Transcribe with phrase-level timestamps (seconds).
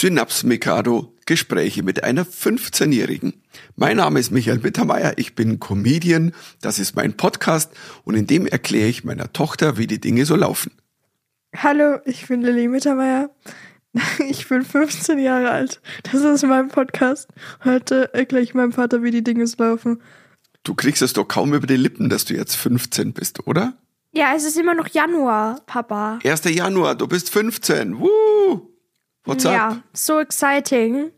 [0.00, 3.34] Synaps Mikado Gespräche mit einer 15-Jährigen.
[3.76, 7.70] Mein Name ist Michael Mittermeier, ich bin Comedian, das ist mein Podcast
[8.04, 10.72] und in dem erkläre ich meiner Tochter, wie die Dinge so laufen.
[11.54, 13.28] Hallo, ich bin Lilly Mittermeier.
[14.26, 15.82] Ich bin 15 Jahre alt.
[16.04, 17.28] Das ist mein Podcast.
[17.64, 20.00] Heute erkläre ich meinem Vater, wie die Dinge so laufen.
[20.62, 23.74] Du kriegst es doch kaum über die Lippen, dass du jetzt 15 bist, oder?
[24.12, 26.20] Ja, es ist immer noch Januar, Papa.
[26.24, 26.44] 1.
[26.44, 28.00] Januar, du bist 15.
[28.00, 28.69] Woo!
[29.24, 29.52] What's up?
[29.52, 31.10] Ja, so exciting.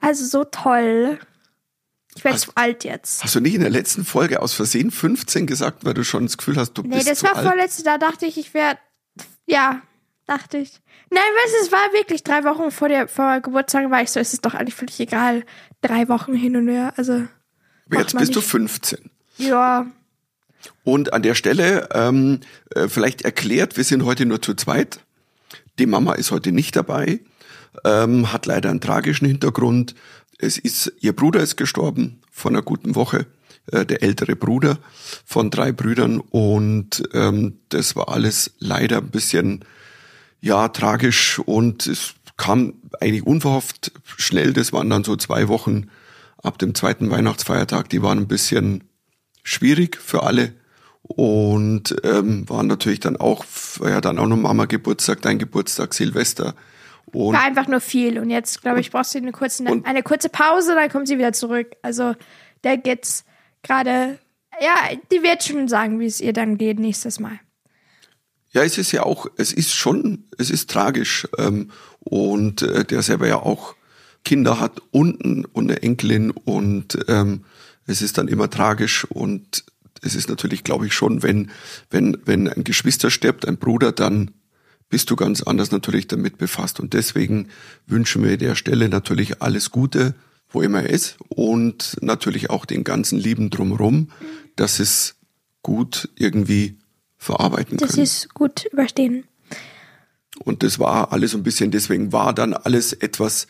[0.00, 1.18] Also so toll.
[2.16, 3.22] Ich werde zu alt jetzt.
[3.22, 6.38] Hast du nicht in der letzten Folge aus Versehen 15 gesagt, weil du schon das
[6.38, 7.46] Gefühl hast, du Nee, bist das zu war alt?
[7.46, 8.78] vorletzte, da dachte ich, ich wäre.
[9.46, 9.82] Ja,
[10.26, 10.80] dachte ich.
[11.10, 14.18] Nein, weißt du, es war wirklich drei Wochen vor der vor Geburtstag, war ich so,
[14.18, 15.44] es ist doch eigentlich völlig egal.
[15.82, 16.94] Drei Wochen hin und her.
[16.96, 17.24] Also,
[17.86, 18.48] Aber jetzt bist du nicht.
[18.50, 19.10] 15.
[19.38, 19.86] ja.
[20.82, 22.40] Und an der Stelle ähm,
[22.74, 25.00] äh, vielleicht erklärt, wir sind heute nur zu zweit.
[25.78, 27.20] Die Mama ist heute nicht dabei,
[27.84, 29.94] ähm, hat leider einen tragischen Hintergrund.
[30.38, 33.26] Es ist ihr Bruder ist gestorben vor einer guten Woche,
[33.72, 34.78] äh, der ältere Bruder
[35.24, 39.64] von drei Brüdern und ähm, das war alles leider ein bisschen
[40.40, 44.52] ja tragisch und es kam eigentlich unverhofft schnell.
[44.52, 45.88] Das waren dann so zwei Wochen
[46.42, 47.88] ab dem zweiten Weihnachtsfeiertag.
[47.88, 48.84] Die waren ein bisschen
[49.42, 50.52] schwierig für alle
[51.08, 53.44] und ähm, waren natürlich dann auch,
[53.80, 56.54] ja dann auch noch Mama Geburtstag, dein Geburtstag, Silvester
[57.12, 58.18] und War einfach nur viel.
[58.18, 61.32] Und jetzt, glaube ich, brauchst du eine kurze, eine kurze Pause, dann kommt sie wieder
[61.32, 61.76] zurück.
[61.82, 62.14] Also,
[62.64, 63.24] der geht's
[63.62, 64.18] gerade.
[64.60, 67.38] Ja, die wird schon sagen, wie es ihr dann geht nächstes Mal.
[68.52, 71.70] ja, es ist ja auch, es ist schon, es ist tragisch ähm,
[72.00, 73.74] und äh, der selber ja auch
[74.24, 77.44] Kinder hat unten und eine Enkelin und ähm,
[77.86, 79.64] es ist dann immer tragisch und
[80.02, 81.50] es ist natürlich, glaube ich, schon, wenn
[81.90, 84.32] wenn wenn ein Geschwister stirbt, ein Bruder, dann
[84.88, 87.48] bist du ganz anders natürlich damit befasst und deswegen
[87.86, 90.14] wünschen wir der Stelle natürlich alles Gute,
[90.48, 94.10] wo immer er ist und natürlich auch den ganzen Lieben drumherum,
[94.54, 95.16] dass es
[95.62, 96.78] gut irgendwie
[97.18, 98.04] verarbeiten Das können.
[98.04, 99.24] ist gut überstehen.
[100.44, 103.48] Und das war alles ein bisschen, deswegen war dann alles etwas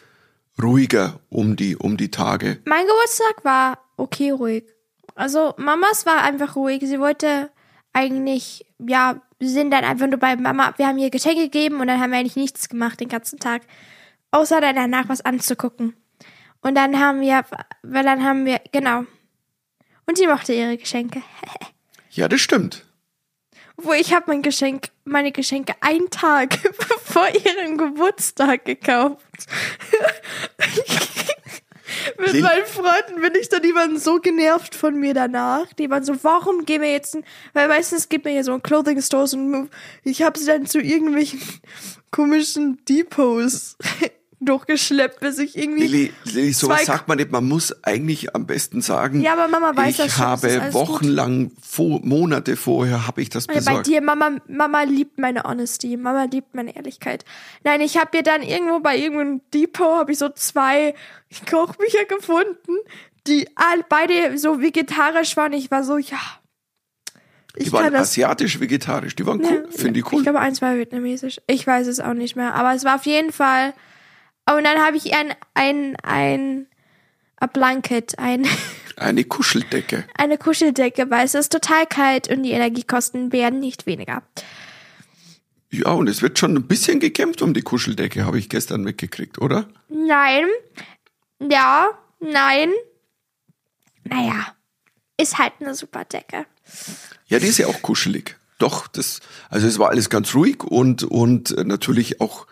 [0.62, 2.58] ruhiger um die, um die Tage.
[2.64, 4.64] Mein Geburtstag war okay ruhig.
[5.16, 6.82] Also Mamas war einfach ruhig.
[6.84, 7.50] Sie wollte
[7.92, 11.88] eigentlich, ja, wir sind dann einfach nur bei Mama, wir haben ihr Geschenke gegeben und
[11.88, 13.62] dann haben wir eigentlich nichts gemacht den ganzen Tag.
[14.30, 15.96] Außer dann danach was anzugucken.
[16.60, 17.44] Und dann haben wir,
[17.82, 19.04] weil dann haben wir, genau.
[20.06, 21.22] Und sie mochte ihre Geschenke.
[22.10, 22.86] Ja, das stimmt.
[23.76, 26.56] Wo ich habe mein Geschenk, meine Geschenke einen Tag
[27.04, 29.20] vor ihrem Geburtstag gekauft.
[32.18, 35.72] Mit Lil- meinen Freunden bin ich dann, die waren so genervt von mir danach.
[35.74, 37.16] Die waren so, warum gehen wir jetzt,
[37.52, 39.70] weil meistens gibt mir ja so ein Clothing Stores und
[40.02, 41.40] ich habe sie dann zu irgendwelchen
[42.10, 43.76] komischen Depots
[44.40, 45.86] durchgeschleppt, bis ich irgendwie.
[45.86, 47.30] Lilly, Lilly sowas sagt man nicht.
[47.30, 51.52] Man muss eigentlich am besten sagen, Ja, aber Mama weiß ich das ist habe wochenlang,
[51.62, 53.86] vor, Monate vorher habe ich das Ja, bei besorgt.
[53.86, 55.96] dir, Mama, Mama liebt meine Honesty.
[55.96, 57.24] Mama liebt meine Ehrlichkeit.
[57.64, 60.94] Nein, ich habe mir dann irgendwo bei irgendeinem Depot habe ich so zwei
[61.50, 62.72] Kochbücher gefunden,
[63.26, 65.52] die all, beide so vegetarisch waren.
[65.54, 66.18] Ich war so, ja.
[67.58, 70.18] Ich Die waren asiatisch-vegetarisch, die waren cool, finde ich cool.
[70.18, 71.40] Ich glaube, eins war vietnamesisch.
[71.46, 72.54] Ich weiß es auch nicht mehr.
[72.54, 73.72] Aber es war auf jeden Fall.
[74.48, 76.66] Und dann habe ich ein, ein, ein,
[77.36, 78.46] a blanket, ein,
[78.96, 80.06] Eine Kuscheldecke.
[80.16, 84.22] eine Kuscheldecke, weil es ist total kalt und die Energiekosten werden nicht weniger.
[85.70, 89.38] Ja, und es wird schon ein bisschen gekämpft um die Kuscheldecke, habe ich gestern mitgekriegt,
[89.38, 89.68] oder?
[89.88, 90.46] Nein.
[91.40, 91.90] Ja,
[92.20, 92.70] nein.
[94.04, 94.54] Naja,
[95.20, 96.46] ist halt eine super Decke.
[97.26, 98.38] Ja, die ist ja auch kuschelig.
[98.58, 102.46] Doch, das, also es war alles ganz ruhig und, und äh, natürlich auch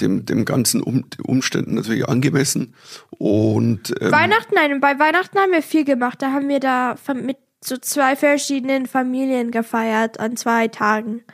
[0.00, 2.74] dem, dem ganzen um, Umständen natürlich angemessen.
[3.10, 6.20] Und ähm, Weihnachten, nein, bei Weihnachten haben wir viel gemacht.
[6.20, 11.24] Da haben wir da mit so zwei verschiedenen Familien gefeiert an zwei Tagen.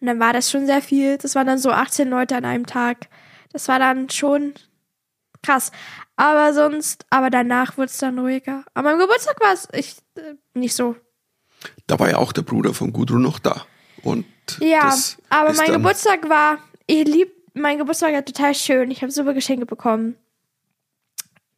[0.00, 1.18] Und dann war das schon sehr viel.
[1.18, 3.08] Das waren dann so 18 Leute an einem Tag.
[3.52, 4.54] Das war dann schon
[5.42, 5.72] krass.
[6.16, 8.64] Aber sonst, aber danach wurde es dann ruhiger.
[8.74, 10.94] Aber am Geburtstag war es ich, äh, nicht so.
[11.86, 13.66] da war ja auch der Bruder von Gudrun noch da.
[14.02, 14.26] Und
[14.60, 14.94] Ja,
[15.28, 18.90] aber mein Geburtstag war, ich lieb, mein Geburtstag war total schön.
[18.90, 20.16] Ich habe super Geschenke bekommen.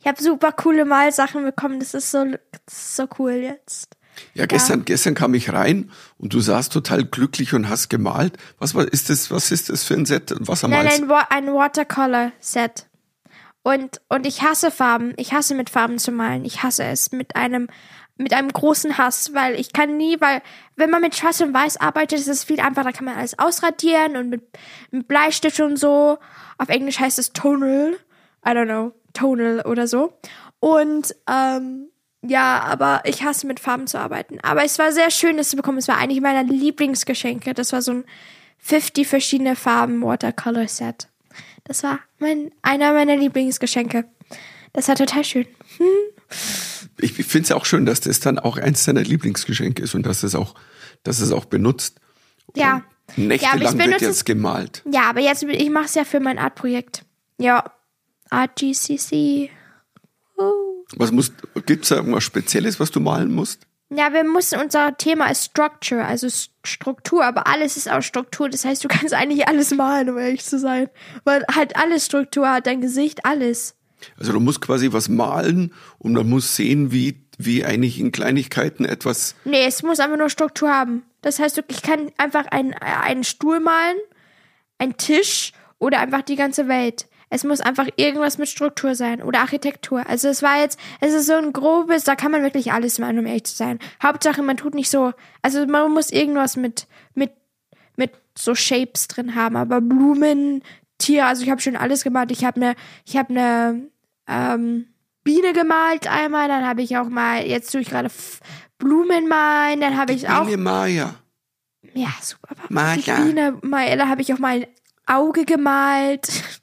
[0.01, 1.81] Ich habe super coole Malsachen bekommen.
[1.81, 3.97] Das ist so, das ist so cool jetzt.
[4.35, 8.37] Ja, gestern, gestern kam ich rein und du saßt total glücklich und hast gemalt.
[8.59, 10.35] Was war, ist das, was ist das für ein Set?
[10.41, 12.87] Was Nein, ein, ein Watercolor-Set.
[13.65, 15.15] Und, und ich hasse Farben.
[15.17, 16.45] Ich hasse mit Farben zu malen.
[16.45, 17.11] Ich hasse es.
[17.11, 17.69] Mit einem
[18.17, 20.41] mit einem großen Hass, weil ich kann nie, weil
[20.77, 23.39] wenn man mit Schwarz und Weiß arbeitet, ist es viel einfacher, da kann man alles
[23.39, 24.43] ausradieren und mit,
[24.93, 26.19] mit Bleistift und so.
[26.59, 27.97] Auf Englisch heißt es Tonal.
[28.47, 30.13] I don't know, Tonal oder so.
[30.61, 31.89] Und ähm,
[32.23, 34.39] ja, aber ich hasse mit Farben zu arbeiten.
[34.43, 35.79] Aber es war sehr schön, das zu bekommen.
[35.79, 37.53] Es war eigentlich meiner Lieblingsgeschenke.
[37.53, 38.05] Das war so ein
[38.59, 41.09] 50 verschiedene Farben Watercolor Set.
[41.65, 44.05] Das war mein, einer meiner Lieblingsgeschenke.
[44.73, 45.47] Das war total schön.
[45.79, 45.87] Hm.
[46.99, 50.23] Ich finde es auch schön, dass das dann auch eins deiner Lieblingsgeschenke ist und dass
[50.23, 50.55] es auch,
[51.03, 52.01] dass es auch benutzt.
[52.55, 52.83] Ja.
[53.17, 54.83] Und nächtelang wird jetzt gemalt.
[54.91, 57.05] Ja, aber jetzt, ich mache es ja für mein Art-Projekt.
[57.39, 57.73] Ja.
[58.31, 59.51] ArtGCC.
[60.39, 60.85] Uh.
[60.97, 61.33] Was muss,
[61.67, 63.67] gibt's da irgendwas Spezielles, was du malen musst?
[63.97, 66.29] Ja, wir mussten, unser Thema ist Structure, also
[66.65, 68.49] Struktur, aber alles ist auch Struktur.
[68.49, 70.89] Das heißt, du kannst eigentlich alles malen, um ehrlich zu sein.
[71.25, 73.77] Weil halt alles Struktur hat, dein Gesicht, alles.
[74.19, 78.85] Also du musst quasi was malen und man muss sehen, wie, wie eigentlich in Kleinigkeiten
[78.85, 79.35] etwas.
[79.45, 81.03] Nee, es muss einfach nur Struktur haben.
[81.23, 83.97] Das heißt, ich kann einfach einen, einen Stuhl malen,
[84.79, 87.07] einen Tisch oder einfach die ganze Welt.
[87.31, 90.09] Es muss einfach irgendwas mit Struktur sein oder Architektur.
[90.09, 93.19] Also es war jetzt, es ist so ein grobes, da kann man wirklich alles malen,
[93.19, 93.79] um ehrlich zu sein.
[94.03, 95.13] Hauptsache, man tut nicht so,
[95.43, 97.33] also man muss irgendwas mit, mit,
[97.97, 100.63] mit so Shapes drin haben, aber Blumen,
[100.99, 102.31] Tier, also ich habe schon alles gemalt.
[102.31, 102.75] Ich habe eine,
[103.05, 103.91] ich habe eine
[104.29, 104.87] ähm,
[105.25, 108.11] Biene gemalt einmal, dann habe ich auch mal, jetzt tue ich gerade
[108.79, 110.45] Blumen malen, dann habe ich auch.
[110.45, 111.15] Biene Maya.
[111.95, 112.55] Ja, super.
[112.69, 113.17] Maya.
[113.17, 114.67] Biene Maya, da habe ich auch mal ein
[115.07, 116.61] Auge gemalt.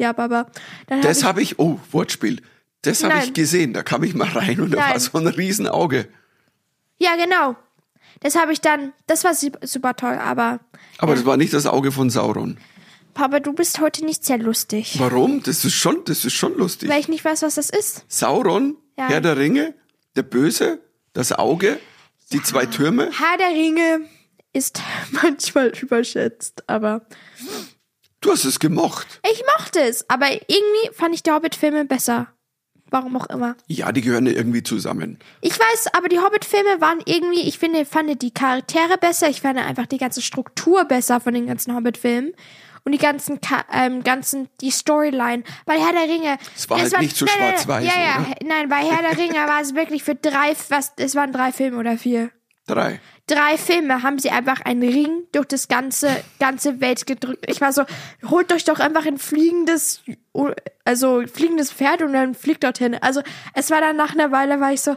[0.00, 0.46] Ja, Baba.
[0.86, 2.40] Dann das habe ich, hab ich, oh, Wortspiel.
[2.80, 3.74] Das habe ich gesehen.
[3.74, 4.80] Da kam ich mal rein und Nein.
[4.80, 6.08] da war so ein Riesenauge.
[6.98, 7.54] Ja, genau.
[8.20, 10.60] Das habe ich dann, das war super toll, aber.
[10.96, 11.16] Aber ja.
[11.16, 12.56] das war nicht das Auge von Sauron.
[13.12, 14.94] Papa, du bist heute nicht sehr lustig.
[14.98, 15.42] Warum?
[15.42, 16.88] Das ist schon, das ist schon lustig.
[16.88, 18.06] Weil ich nicht weiß, was das ist.
[18.08, 19.08] Sauron, ja.
[19.08, 19.74] Herr der Ringe,
[20.16, 20.80] der Böse,
[21.12, 21.78] das Auge,
[22.32, 22.42] die ja.
[22.42, 23.10] zwei Türme.
[23.12, 24.00] Herr der Ringe
[24.54, 24.80] ist
[25.10, 27.02] manchmal überschätzt, aber
[28.20, 29.06] Du hast es gemocht.
[29.30, 32.28] Ich mochte es, aber irgendwie fand ich die Hobbit-Filme besser.
[32.90, 33.56] Warum auch immer.
[33.68, 35.18] Ja, die gehören irgendwie zusammen.
[35.40, 39.30] Ich weiß, aber die Hobbit-Filme waren irgendwie, ich finde, fand die Charaktere besser.
[39.30, 42.32] Ich fand einfach die ganze Struktur besser von den ganzen Hobbit-Filmen.
[42.82, 43.38] Und die ganzen,
[43.72, 45.44] ähm, ganzen, die Storyline.
[45.66, 46.38] Bei Herr der Ringe.
[46.56, 47.86] Es war halt war, nicht so schwarz-weiß.
[47.86, 48.34] Ja, ja, oder?
[48.44, 51.78] nein, bei Herr der Ringe war es wirklich für drei, was, es waren drei Filme
[51.78, 52.30] oder vier.
[52.66, 53.00] Drei
[53.30, 57.44] drei Filme haben sie einfach einen Ring durch das ganze, ganze Welt gedrückt.
[57.48, 57.84] Ich war so,
[58.28, 60.02] holt euch doch einfach ein fliegendes,
[60.84, 62.94] also fliegendes Pferd und dann fliegt dorthin.
[63.00, 63.22] Also
[63.54, 64.96] es war dann nach einer Weile, war ich so,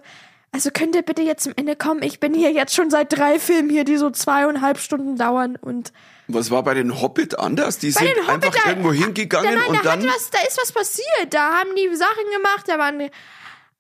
[0.51, 2.03] also könnt ihr bitte jetzt zum Ende kommen?
[2.03, 5.93] Ich bin hier jetzt schon seit drei Filmen hier, die so zweieinhalb Stunden dauern und
[6.29, 7.79] was war bei den Hobbit anders?
[7.79, 10.07] Die sind einfach da, irgendwo hingegangen nein, und da dann.
[10.07, 11.31] Was, da ist was passiert.
[11.31, 12.97] Da haben die Sachen gemacht, da waren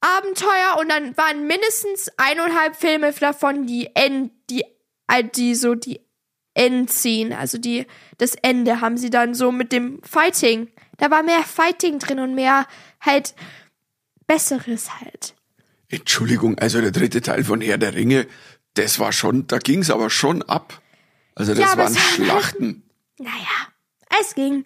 [0.03, 4.65] Abenteuer und dann waren mindestens eineinhalb Filme davon die End, die,
[5.07, 6.01] äh, die so die
[6.55, 10.67] Endscene, also die, das Ende haben sie dann so mit dem Fighting.
[10.97, 12.67] Da war mehr Fighting drin und mehr
[12.99, 13.33] halt
[14.27, 15.35] Besseres halt.
[15.87, 18.27] Entschuldigung, also der dritte Teil von Herr der Ringe,
[18.73, 20.81] das war schon, da ging's aber schon ab.
[21.33, 22.83] Also das ja, waren Schlachten.
[23.17, 23.69] naja,
[24.19, 24.65] es ging.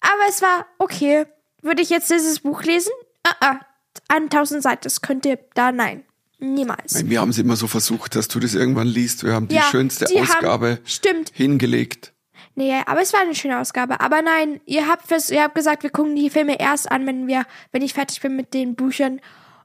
[0.00, 1.26] Aber es war okay.
[1.62, 2.92] Würde ich jetzt dieses Buch lesen?
[3.24, 3.50] Ah, uh, ah.
[3.52, 3.71] -uh.
[4.12, 6.04] 1000 Seiten, das könnt ihr da, nein.
[6.38, 7.08] Niemals.
[7.08, 9.22] Wir haben es immer so versucht, dass du das irgendwann liest.
[9.22, 11.30] Wir haben die ja, schönste die Ausgabe haben, stimmt.
[11.32, 12.12] hingelegt.
[12.56, 14.00] Nee, aber es war eine schöne Ausgabe.
[14.00, 17.44] Aber nein, ihr habt, ihr habt gesagt, wir gucken die Filme erst an, wenn wir,
[17.70, 19.20] wenn ich fertig bin mit den Büchern.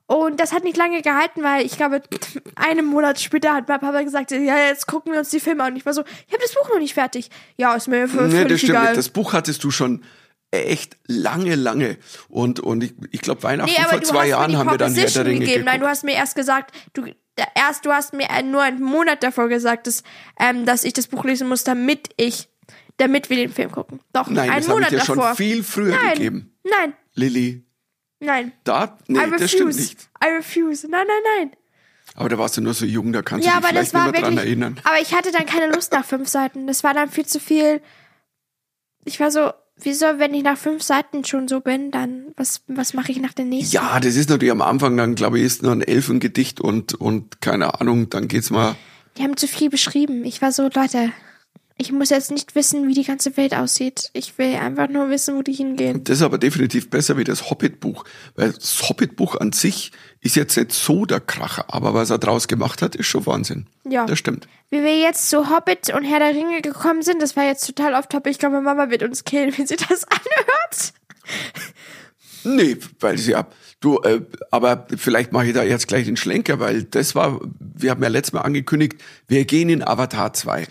[0.05, 2.01] Und das hat nicht lange gehalten, weil ich glaube,
[2.55, 5.73] einen Monat später hat mein Papa gesagt, ja, jetzt gucken wir uns die Filme an.
[5.73, 7.29] Und ich war so, ich habe das Buch noch nicht fertig.
[7.57, 8.95] Ja, ist mir völlig nee, das stimmt egal.
[8.95, 10.03] Das Buch hattest du schon
[10.51, 11.97] echt lange, lange.
[12.29, 15.25] Und, und ich, ich glaube, Weihnachten nee, vor zwei Jahren haben wir dann Herr der
[15.25, 15.65] Ringe gegeben.
[15.65, 17.05] Nein, du hast mir erst gesagt, du,
[17.55, 20.03] erst, du hast mir nur einen Monat davor gesagt, dass,
[20.39, 22.49] ähm, dass ich das Buch lesen muss, damit ich,
[22.97, 23.99] damit wir den Film gucken.
[24.13, 25.27] Doch, Nein, einen das Monat ich dir davor.
[25.27, 26.57] schon viel früher nein, gegeben.
[26.63, 26.93] Nein.
[27.13, 27.63] Lilly.
[28.19, 28.51] Nein.
[28.63, 28.97] Da?
[29.07, 30.09] Nee, das stimmt nicht.
[30.23, 30.87] I refuse.
[30.89, 31.51] Nein, nein, nein.
[32.15, 34.05] Aber da warst du nur so jung, da kannst ja, du dich vielleicht nicht mehr
[34.05, 34.79] wirklich, dran erinnern.
[34.85, 36.65] Aber ich hatte dann keine Lust nach fünf Seiten.
[36.65, 37.81] Das war dann viel zu viel.
[39.05, 39.51] Ich war so,
[39.81, 43.33] wieso, wenn ich nach fünf Seiten schon so bin, dann was, was mache ich nach
[43.33, 43.75] der nächsten?
[43.75, 47.41] Ja, das ist natürlich am Anfang dann, glaube ich, ist nur ein Elfengedicht und, und
[47.41, 48.75] keine Ahnung, dann geht's mal.
[49.17, 50.25] Die haben zu viel beschrieben.
[50.25, 51.11] Ich war so, Leute,
[51.79, 54.09] ich muss jetzt nicht wissen, wie die ganze Welt aussieht.
[54.13, 56.03] Ich will einfach nur wissen, wo die hingehen.
[56.03, 58.03] Das ist aber definitiv besser wie das Hobbit-Buch.
[58.35, 59.91] Weil das Hobbit-Buch an sich
[60.21, 63.67] ist jetzt nicht so der Kracher, aber was er draus gemacht hat, ist schon Wahnsinn.
[63.87, 64.05] Ja.
[64.05, 64.47] Das stimmt.
[64.71, 67.93] Wie wir jetzt zu Hobbit und Herr der Ringe gekommen sind, das war jetzt total
[67.93, 68.25] oft top.
[68.25, 70.93] Ich glaube, Mama wird uns killen, wenn sie das anhört.
[72.43, 73.53] Nee, weil sie ab.
[73.79, 77.91] Du, äh, aber vielleicht mache ich da jetzt gleich den Schlenker, weil das war, wir
[77.91, 78.95] haben ja letztes Mal angekündigt,
[79.27, 80.67] wir gehen in Avatar 2.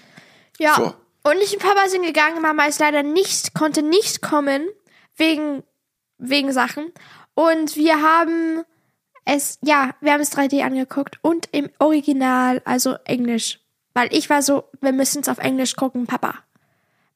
[0.59, 0.75] Ja.
[0.75, 0.95] So.
[1.31, 2.41] Und ich und Papa sind gegangen.
[2.41, 4.69] Mama ist leider nicht, konnte nicht kommen
[5.17, 5.63] wegen
[6.19, 6.93] wegen Sachen.
[7.35, 8.65] Und wir haben
[9.25, 13.61] es, ja, wir haben es 3D angeguckt und im Original, also Englisch.
[13.93, 16.35] Weil ich war so, wir müssen es auf Englisch gucken, Papa.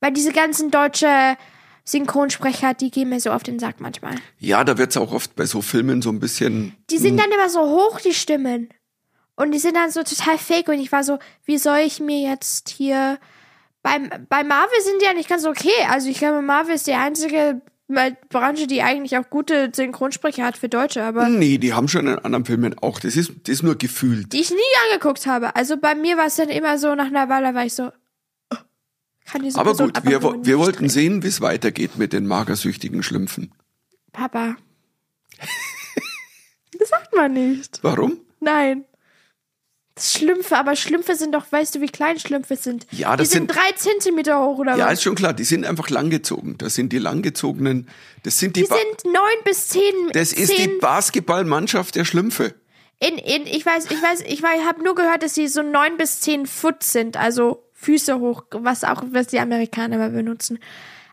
[0.01, 1.37] Weil diese ganzen deutsche
[1.85, 4.15] Synchronsprecher, die gehen mir so auf den Sack manchmal.
[4.39, 6.75] Ja, da wird's auch oft bei so Filmen so ein bisschen.
[6.91, 8.71] Die sind dann immer so hoch, die Stimmen.
[9.41, 10.69] Und die sind dann so total fake.
[10.69, 13.19] Und ich war so, wie soll ich mir jetzt hier.
[13.83, 15.71] Beim, bei Marvel sind die ja nicht ganz okay.
[15.89, 17.63] Also ich glaube, Marvel ist die einzige
[18.29, 22.19] Branche, die eigentlich auch gute Synchronsprecher hat für Deutsche, aber Nee, die haben schon in
[22.19, 23.01] anderen Filmen auch.
[23.01, 24.33] Das ist, das ist nur gefühlt.
[24.33, 24.57] die ich nie
[24.91, 25.57] angeguckt habe.
[25.57, 27.91] Also bei mir war es dann immer so, nach einer Weile war ich so,
[28.53, 28.57] oh,
[29.25, 30.89] kann diese Aber Person gut, wir, wir wollten reden.
[30.91, 33.53] sehen, wie es weitergeht mit den magersüchtigen Schlümpfen.
[34.13, 34.57] Papa.
[36.79, 37.81] das sagt man nicht.
[37.83, 38.21] Warum?
[38.39, 38.85] Nein.
[40.03, 42.87] Schlümpfe, aber Schlümpfe sind doch, weißt du, wie klein Schlümpfe sind?
[42.91, 44.95] Ja, das die sind, sind- drei Zentimeter hoch oder Ja, was?
[44.95, 46.57] ist schon klar, die sind einfach langgezogen.
[46.59, 47.89] Das sind die langgezogenen,
[48.23, 49.83] das sind die, Die Ba- sind neun bis zehn.
[50.13, 52.55] das ist die zehn Basketballmannschaft der Schlümpfe.
[52.99, 56.21] In, in, ich weiß, ich weiß, ich habe nur gehört, dass sie so neun bis
[56.21, 60.59] zehn Foot sind, also Füße hoch, was auch, was die Amerikaner immer benutzen.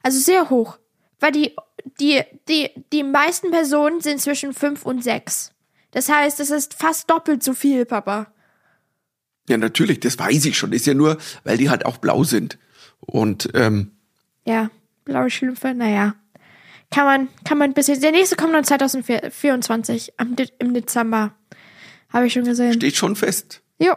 [0.04, 0.78] Also sehr hoch.
[1.22, 1.56] Weil die,
[2.00, 5.54] die, die, die meisten Personen sind zwischen fünf und sechs.
[5.92, 8.28] Das heißt, es ist fast doppelt so viel, Papa.
[9.50, 10.74] Ja, natürlich, das weiß ich schon.
[10.74, 12.58] Ist ja nur, weil die halt auch blau sind.
[13.00, 13.92] Und ähm,
[14.46, 14.70] Ja,
[15.06, 16.16] blaue Schlümpfe, naja.
[16.92, 18.00] Kann man, kann man ein bisschen.
[18.02, 21.34] Der nächste kommt dann 2024, am, im Dezember.
[22.10, 22.74] Habe ich schon gesehen.
[22.74, 23.62] steht schon fest.
[23.80, 23.94] Jo.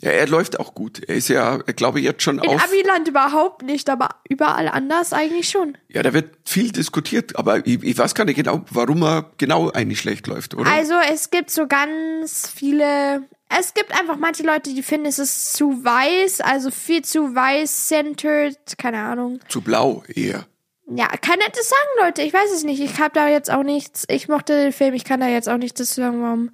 [0.00, 1.02] Ja, er läuft auch gut.
[1.08, 2.62] Er ist ja, glaube ich, jetzt schon In auf.
[2.62, 5.78] Abiland überhaupt nicht, aber überall anders eigentlich schon.
[5.88, 9.70] Ja, da wird viel diskutiert, aber ich, ich weiß gar nicht genau, warum er genau
[9.70, 10.70] eigentlich schlecht läuft, oder?
[10.70, 13.22] Also es gibt so ganz viele.
[13.56, 18.76] Es gibt einfach manche Leute, die finden, es ist zu weiß, also viel zu weiß-centered,
[18.78, 19.38] keine Ahnung.
[19.48, 20.46] Zu blau eher.
[20.86, 22.22] Ja, kann ich das sagen, Leute?
[22.22, 22.80] Ich weiß es nicht.
[22.80, 24.04] Ich habe da jetzt auch nichts.
[24.08, 26.50] Ich mochte den Film, ich kann da jetzt auch nichts dazu sagen, warum.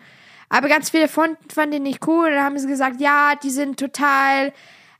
[0.50, 2.26] Aber ganz viele fanden, fanden den nicht cool.
[2.26, 4.52] Und dann haben sie gesagt, ja, die sind total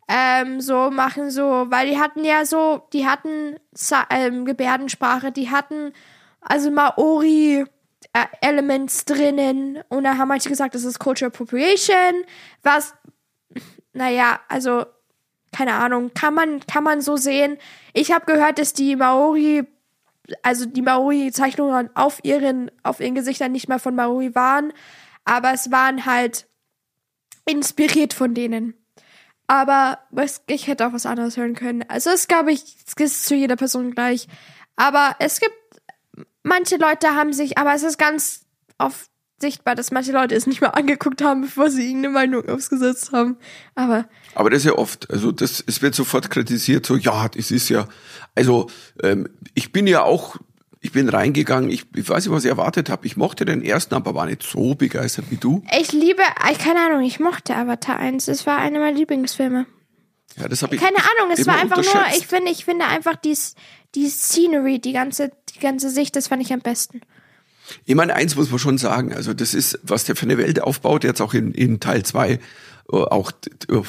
[0.09, 3.57] ähm, so, machen so, weil die hatten ja so, die hatten
[4.11, 5.93] ähm, Gebärdensprache, die hatten
[6.41, 7.65] also Maori
[8.13, 9.81] äh, Elements drinnen.
[9.89, 12.25] Und da haben manche gesagt, das ist Cultural Appropriation,
[12.63, 12.95] was,
[13.93, 14.87] naja, also
[15.53, 17.59] keine Ahnung, kann man, kann man so sehen.
[17.93, 19.65] Ich habe gehört, dass die Maori,
[20.43, 24.73] also die Maori-Zeichnungen auf ihren, auf ihren Gesichtern nicht mal von Maori waren,
[25.25, 26.47] aber es waren halt
[27.45, 28.75] inspiriert von denen.
[29.47, 29.99] Aber
[30.47, 31.85] ich hätte auch was anderes hören können.
[31.89, 34.29] Also es glaube ich, es ist zu jeder Person gleich.
[34.77, 35.55] Aber es gibt,
[36.45, 38.47] manche Leute haben sich, aber es ist ganz
[38.79, 39.11] oft
[39.41, 43.39] sichtbar, dass manche Leute es nicht mal angeguckt haben, bevor sie irgendeine Meinung aufgesetzt haben.
[43.75, 47.51] Aber Aber das ist ja oft, also das, es wird sofort kritisiert, so, ja, das
[47.51, 47.89] ist ja,
[48.35, 48.69] also
[49.03, 50.37] ähm, ich bin ja auch,
[50.83, 53.07] ich bin reingegangen, ich, ich weiß nicht, was ich erwartet habe.
[53.07, 55.63] Ich mochte den ersten, aber war nicht so begeistert wie du.
[55.79, 58.29] Ich liebe, ich, keine Ahnung, ich mochte Avatar 1.
[58.29, 59.67] Es war einer meiner Lieblingsfilme.
[60.37, 63.17] Ja, das habe ich Keine Ahnung, es war einfach nur, ich finde, ich finde einfach
[63.17, 63.37] die,
[63.95, 67.03] die Scenery, die ganze, die ganze Sicht, das fand ich am besten.
[67.85, 70.63] Ich meine, eins muss man schon sagen, also das ist, was der für eine Welt
[70.63, 72.39] aufbaut, jetzt auch in, in Teil zwei, äh,
[72.89, 73.33] auch
[73.69, 73.83] äh,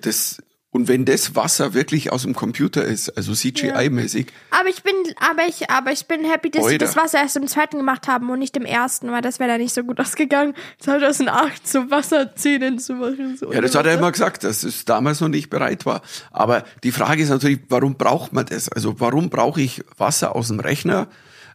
[0.00, 0.42] das,
[0.72, 5.46] und wenn das Wasser wirklich aus dem Computer ist, also CGI-mäßig, Aber ich bin, aber
[5.46, 8.38] ich, aber ich bin happy, dass sie das Wasser erst im zweiten gemacht haben und
[8.38, 12.94] nicht im ersten, weil das wäre da nicht so gut ausgegangen, 2008 so Wasserzähnen zu
[12.94, 13.36] machen.
[13.36, 16.00] So ja, das hat er immer gesagt, dass es damals noch nicht bereit war.
[16.30, 18.70] Aber die Frage ist natürlich, warum braucht man das?
[18.70, 21.06] Also warum brauche ich Wasser aus dem Rechner?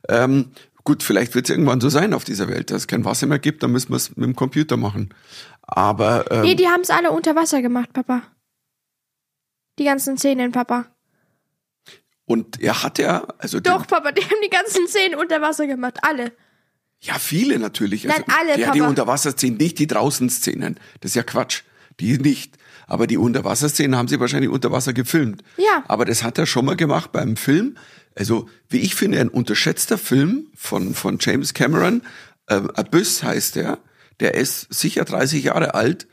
[0.10, 0.52] Ähm,
[0.84, 3.40] gut, vielleicht wird es irgendwann so sein auf dieser Welt, dass es kein Wasser mehr
[3.40, 5.10] gibt, dann müssen wir es mit dem Computer machen.
[5.64, 8.22] Aber ähm, Nee, die haben es alle unter Wasser gemacht, Papa.
[9.80, 10.86] Die ganzen Szenen, Papa.
[12.26, 15.66] und er hat ja, also den- Doch, Papa, die haben die ganzen Szenen unter Wasser
[15.68, 16.00] gemacht.
[16.02, 16.34] Alle.
[17.00, 18.10] Ja, viele natürlich.
[18.10, 18.82] Also, Nein, alle, Ja, die.
[18.82, 20.80] Unterwasserszenen, nicht die Draußenszenen.
[21.00, 21.62] Das ist ja Quatsch.
[22.00, 22.58] Die nicht.
[22.88, 25.44] Aber die Unterwasserszenen haben sie wahrscheinlich unter Wasser gefilmt.
[25.58, 25.84] Ja.
[25.88, 27.78] Aber das hat er schon mal gemacht beim Film.
[28.16, 32.02] Also, wie ich finde, ein unterschätzter Film von, von James Cameron.
[32.50, 33.78] Ähm, Abyss heißt der.
[34.20, 36.08] Der ist sicher 30 Jahre alt.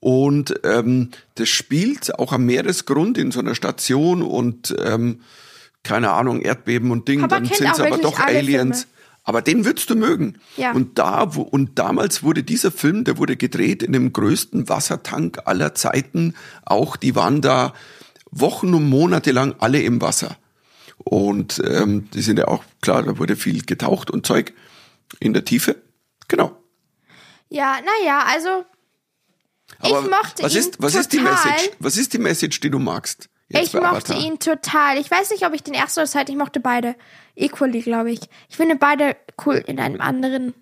[0.00, 5.22] Und ähm, das spielt auch am Meeresgrund in so einer Station und ähm,
[5.82, 7.20] keine Ahnung, Erdbeben und Ding.
[7.20, 8.82] Papa Dann sind es aber doch Aliens.
[8.82, 8.98] Filme.
[9.24, 10.38] Aber den würdest du mögen.
[10.56, 10.72] Ja.
[10.72, 15.40] Und da, wo, und damals wurde dieser Film, der wurde gedreht in dem größten Wassertank
[15.44, 16.34] aller Zeiten.
[16.64, 17.74] Auch die waren da
[18.30, 20.38] Wochen und Monate lang alle im Wasser.
[20.96, 24.54] Und ähm, die sind ja auch, klar, da wurde viel getaucht und Zeug
[25.20, 25.76] in der Tiefe.
[26.28, 26.56] Genau.
[27.50, 28.64] Ja, naja, also
[29.80, 31.32] Aber Ich mochte was ihn ist, was ist die total.
[31.32, 31.70] Message?
[31.78, 33.28] Was ist die Message, die du magst?
[33.48, 34.20] Ich mochte Avatar?
[34.20, 34.98] ihn total.
[34.98, 36.96] Ich weiß nicht, ob ich den ersten oder zweiten, ich mochte beide.
[37.34, 38.20] Equally, glaube ich.
[38.48, 40.54] Ich finde beide cool in einem anderen,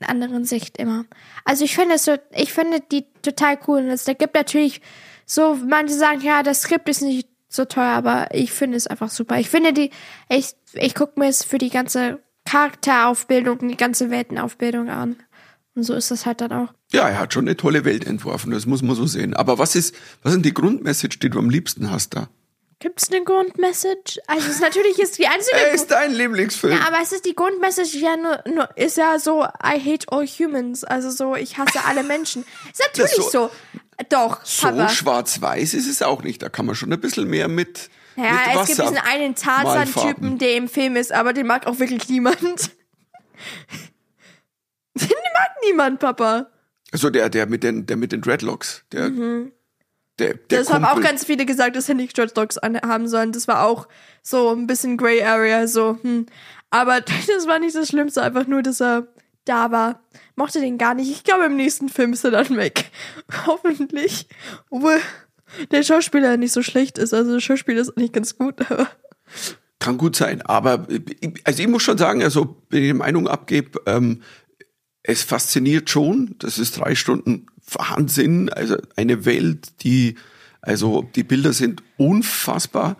[0.00, 1.04] in anderen Sicht immer.
[1.44, 3.80] Also ich finde es so, ich finde die total cool.
[3.80, 4.80] Und es da gibt natürlich
[5.26, 9.10] so, manche sagen, ja, das Skript ist nicht so teuer, aber ich finde es einfach
[9.10, 9.38] super.
[9.38, 9.90] Ich finde die,
[10.28, 15.16] ich, ich gucke mir es für die ganze Charakteraufbildung und die ganze Weltenaufbildung an.
[15.76, 16.72] Und so ist das halt dann auch.
[16.94, 19.34] Ja, er hat schon eine tolle Welt entworfen, das muss man so sehen.
[19.34, 22.28] Aber was ist, was sind die Grundmessage, die du am liebsten hast da?
[22.78, 24.20] Gibt es eine Grundmessage?
[24.28, 26.72] Also es ist natürlich ist die einzige Er ist dein Lieblingsfilm.
[26.72, 30.24] Ja, aber es ist die Grundmessage ja nur, nur ist ja so I hate all
[30.24, 32.44] humans, also so ich hasse alle Menschen.
[32.70, 33.50] Ist natürlich Das so.
[34.08, 34.88] Doch, so Papa.
[34.88, 36.42] schwarz-weiß ist es auch nicht.
[36.42, 39.34] Da kann man schon ein bisschen mehr mit, Ja, mit es Wasser gibt diesen einen
[39.34, 42.38] Tarzan-Typen, der im Film ist, aber den mag auch wirklich niemand.
[44.94, 46.50] den mag niemand, Papa.
[46.94, 48.84] Also der, der mit den, der mit den Dreadlocks.
[48.92, 51.10] Der, der, der Das haben auch Kumpel.
[51.10, 53.32] ganz viele gesagt, dass er nicht Dreadlocks haben sollen.
[53.32, 53.88] Das war auch
[54.22, 56.26] so ein bisschen Grey Area, so, hm.
[56.70, 59.08] Aber das war nicht das Schlimmste, einfach nur, dass er
[59.44, 60.00] da war.
[60.36, 61.10] Mochte den gar nicht.
[61.10, 62.90] Ich glaube, im nächsten Film ist er dann weg.
[63.46, 64.28] Hoffentlich.
[64.70, 65.00] Obwohl
[65.72, 67.12] der Schauspieler nicht so schlecht ist.
[67.12, 68.88] Also der Schauspieler ist eigentlich ganz gut, aber.
[69.80, 73.26] Kann gut sein, aber ich- also ich muss schon sagen, also wenn ich die Meinung
[73.28, 74.22] abgebe, ähm,
[75.04, 76.34] es fasziniert schon.
[76.40, 78.48] Das ist drei Stunden Wahnsinn.
[78.48, 80.16] Also eine Welt, die,
[80.60, 82.96] also die Bilder sind unfassbar.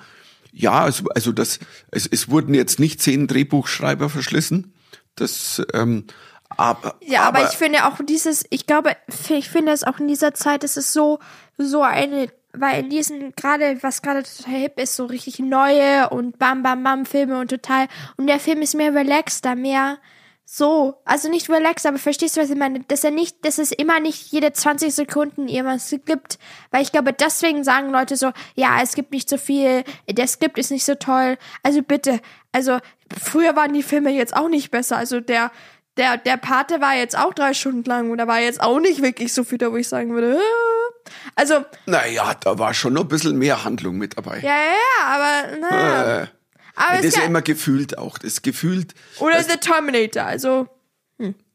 [0.52, 1.58] Ja, also, also das,
[1.90, 4.73] es, es wurden jetzt nicht zehn Drehbuchschreiber verschlissen.
[5.16, 6.04] Das, ähm,
[6.50, 8.96] aber, Ja, aber, ich finde auch dieses, ich glaube,
[9.28, 11.18] ich finde es auch in dieser Zeit, ist es so,
[11.56, 16.38] so eine, weil in diesen, gerade, was gerade total hip ist, so richtig neue und
[16.38, 19.99] bam, bam, bam Filme und total, und der Film ist mehr relaxter, mehr
[20.47, 22.81] so, also nicht relaxed, aber verstehst du, was ich meine?
[22.81, 26.39] Dass er nicht, dass es immer nicht jede 20 Sekunden irgendwas gibt,
[26.71, 30.59] weil ich glaube, deswegen sagen Leute so, ja, es gibt nicht so viel, der Skript
[30.59, 32.21] ist nicht so toll, also bitte,
[32.53, 32.79] also
[33.19, 35.51] früher waren die Filme jetzt auch nicht besser, also der,
[35.97, 39.00] der, der Pate war jetzt auch drei Stunden lang und da war jetzt auch nicht
[39.00, 41.11] wirklich so viel, da wo ich sagen würde, äh.
[41.37, 44.41] also, naja, da war schon noch ein bisschen mehr Handlung mit dabei.
[44.41, 46.23] ja, ja, ja, aber, naja.
[46.23, 46.26] Äh,
[46.75, 48.19] aber das ist ja immer gefühlt auch.
[48.19, 50.69] Das ist gefühlt, oder The Terminator, also,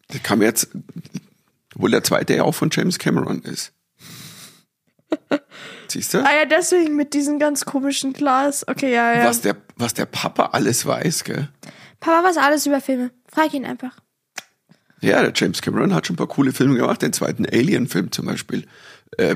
[0.10, 0.70] das kam jetzt,
[1.76, 3.74] obwohl der zweite ja auch von James Cameron ist.
[5.88, 6.20] Siehst du?
[6.20, 9.26] ah ja, deswegen mit diesem ganz komischen Glas, okay, ja, ja.
[9.26, 11.50] Was der, was der Papa alles weiß, gell?
[12.00, 13.12] Papa weiß alles über Filme.
[13.28, 14.00] Frag ihn einfach.
[15.02, 18.26] Ja, der James Cameron hat schon ein paar coole Filme gemacht, den zweiten Alien-Film zum
[18.26, 18.68] Beispiel.
[19.18, 19.36] Äh,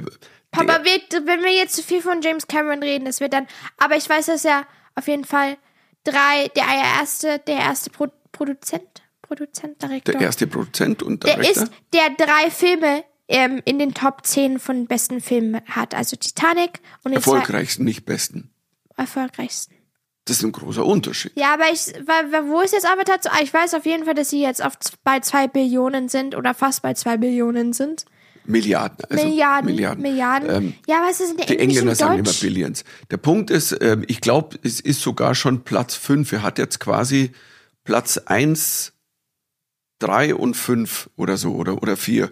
[0.52, 3.48] Papa, wird, wenn wir jetzt zu viel von James Cameron reden, das wird dann.
[3.78, 5.58] Aber ich weiß, dass er auf jeden Fall
[6.04, 10.14] drei, der erste, der erste Pro, Produzent, Produzent, Direktor.
[10.14, 11.64] der erste Produzent und der Director.
[11.64, 15.94] ist, der drei Filme ähm, in den Top 10 von besten Filmen hat.
[15.96, 18.52] Also Titanic und erfolgreichsten, nicht besten.
[18.98, 19.76] erfolgreichsten.
[20.26, 21.34] Das ist ein großer Unterschied.
[21.36, 21.82] Ja, aber ich,
[22.48, 23.20] wo ist jetzt Avatar?
[23.20, 26.36] zu- ah, Ich weiß auf jeden Fall, dass sie jetzt auf, bei zwei Billionen sind
[26.36, 28.06] oder fast bei zwei Billionen sind.
[28.46, 29.06] Milliarden.
[29.10, 30.02] Also Milliarden, Milliarden.
[30.02, 30.50] Milliarden.
[30.50, 32.32] Ähm, ja, was ist in der Die Engländer sagen immer?
[32.32, 32.84] Billions.
[33.10, 36.32] Der Punkt ist, ähm, ich glaube, es ist sogar schon Platz fünf.
[36.32, 37.32] Er hat jetzt quasi
[37.84, 38.94] Platz eins,
[40.00, 42.32] drei und fünf oder so oder, oder vier.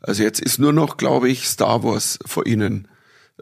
[0.00, 2.88] Also jetzt ist nur noch, glaube ich, Star Wars vor ihnen.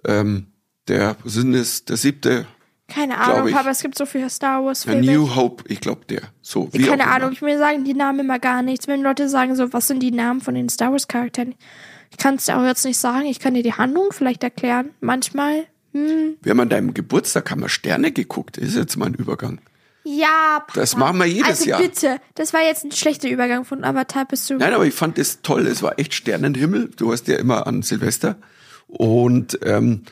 [0.04, 0.48] Ähm,
[0.88, 2.46] der, was ist denn das, der siebte,
[2.88, 5.02] Keine Ahnung, aber es gibt so viele Star Wars Filme.
[5.02, 6.22] New Hope, ich glaube der.
[6.42, 7.06] So, Keine.
[7.06, 8.88] Ahnung, ich mir sagen die Namen immer gar nichts.
[8.88, 11.54] Wenn Leute sagen so, was sind die Namen von den Star Wars Charakteren?
[12.10, 13.26] Ich kann es dir auch jetzt nicht sagen.
[13.26, 14.90] Ich kann dir die Handlung vielleicht erklären.
[15.00, 15.66] Manchmal.
[15.92, 18.58] Wir haben an deinem Geburtstag haben wir Sterne geguckt.
[18.58, 19.60] Ist jetzt mal ein Übergang.
[20.04, 20.80] Ja, Papa.
[20.80, 21.80] Das machen wir jedes also Jahr.
[21.80, 24.54] bitte, das war jetzt ein schlechter Übergang von Avatar bis zu.
[24.54, 25.66] Nein, aber ich fand das toll.
[25.66, 26.90] Es war echt Sternenhimmel.
[26.96, 28.36] Du hast ja immer an Silvester.
[28.86, 30.04] Und ähm,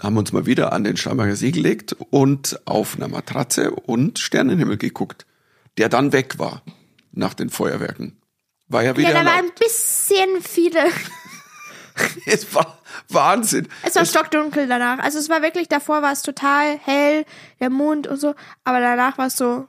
[0.00, 4.76] haben uns mal wieder an den Starnberger See gelegt und auf einer Matratze und Sternenhimmel
[4.76, 5.26] geguckt,
[5.78, 6.62] der dann weg war
[7.12, 8.18] nach den Feuerwerken.
[8.68, 9.60] War ja wieder ja, da waren erlaubt.
[9.60, 10.80] ein bisschen viele.
[12.26, 12.78] Es war
[13.08, 13.68] Wahnsinn.
[13.82, 14.98] Es war stockdunkel danach.
[15.00, 17.24] Also es war wirklich, davor war es total hell,
[17.60, 18.34] der Mond und so.
[18.64, 19.68] Aber danach war es so,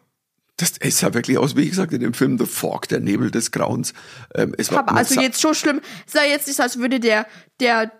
[0.57, 3.51] Das, es sah wirklich aus, wie gesagt, in dem Film The Fog, der Nebel des
[3.51, 3.93] Grauens.
[4.35, 5.81] Ähm, es war, Aber also sah- jetzt so schlimm.
[6.05, 7.25] Es sei jetzt nicht, so, als würde der,
[7.59, 7.91] der,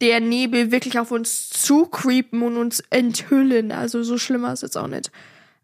[0.00, 3.72] der Nebel wirklich auf uns zukreepen und uns enthüllen.
[3.72, 5.10] Also so schlimm war es jetzt auch nicht.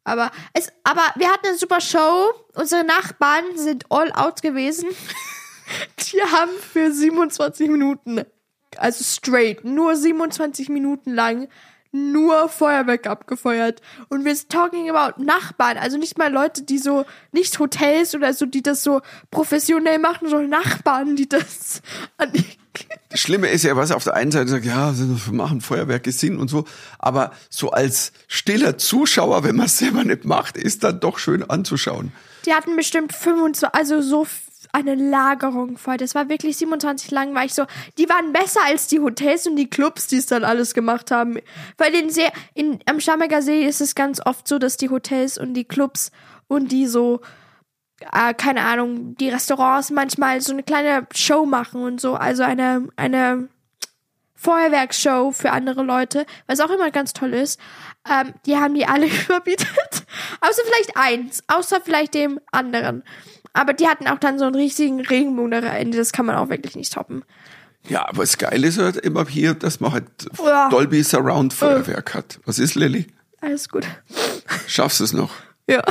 [0.05, 2.33] Aber es, aber wir hatten eine super Show.
[2.55, 4.89] Unsere Nachbarn sind all out gewesen.
[5.99, 8.23] Die haben für 27 Minuten,
[8.77, 11.49] also straight, nur 27 Minuten lang
[11.93, 13.81] nur Feuerwerk abgefeuert.
[14.09, 18.33] Und wir sind talking about Nachbarn, also nicht mal Leute, die so, nicht Hotels oder
[18.33, 21.83] so, die das so professionell machen, sondern Nachbarn, die das
[22.17, 22.45] an die
[23.11, 26.39] Das Schlimme ist ja, was auf der einen Seite sagt, ja, wir machen Feuerwerke Sinn
[26.39, 26.65] und so,
[26.99, 31.49] aber so als stiller Zuschauer, wenn man es selber nicht macht, ist dann doch schön
[31.49, 32.13] anzuschauen.
[32.47, 34.27] Die hatten bestimmt 25, also so
[34.73, 35.99] eine Lagerung voll.
[35.99, 37.67] Das war wirklich 27 lang, war ich so,
[37.99, 41.39] die waren besser als die Hotels und die Clubs, die es dann alles gemacht haben.
[41.77, 45.39] Weil den See, in, am Starnberger See ist es ganz oft so, dass die Hotels
[45.39, 46.11] und die Clubs
[46.49, 47.21] und die so,
[48.13, 52.15] äh, keine Ahnung, die Restaurants manchmal so eine kleine Show machen und so.
[52.15, 53.49] Also eine, eine
[54.35, 57.61] Feuerwerksshow für andere Leute, was auch immer ganz toll ist.
[58.11, 60.07] Ähm, die haben die alle überbietet.
[60.41, 61.45] Außer vielleicht eins.
[61.47, 63.05] Außer vielleicht dem anderen.
[63.53, 65.99] Aber die hatten auch dann so einen riesigen Regenbogen am Ende.
[65.99, 67.25] Das kann man auch wirklich nicht toppen.
[67.89, 70.07] Ja, aber das Geile ist halt immer hier, dass man halt
[70.43, 70.69] Ja.
[70.71, 72.41] Dolby Surround Feuerwerk hat.
[72.45, 73.09] Was ist, Lilly?
[73.41, 73.85] Alles gut.
[74.69, 75.33] Schaffst du es noch?
[75.69, 75.83] Ja.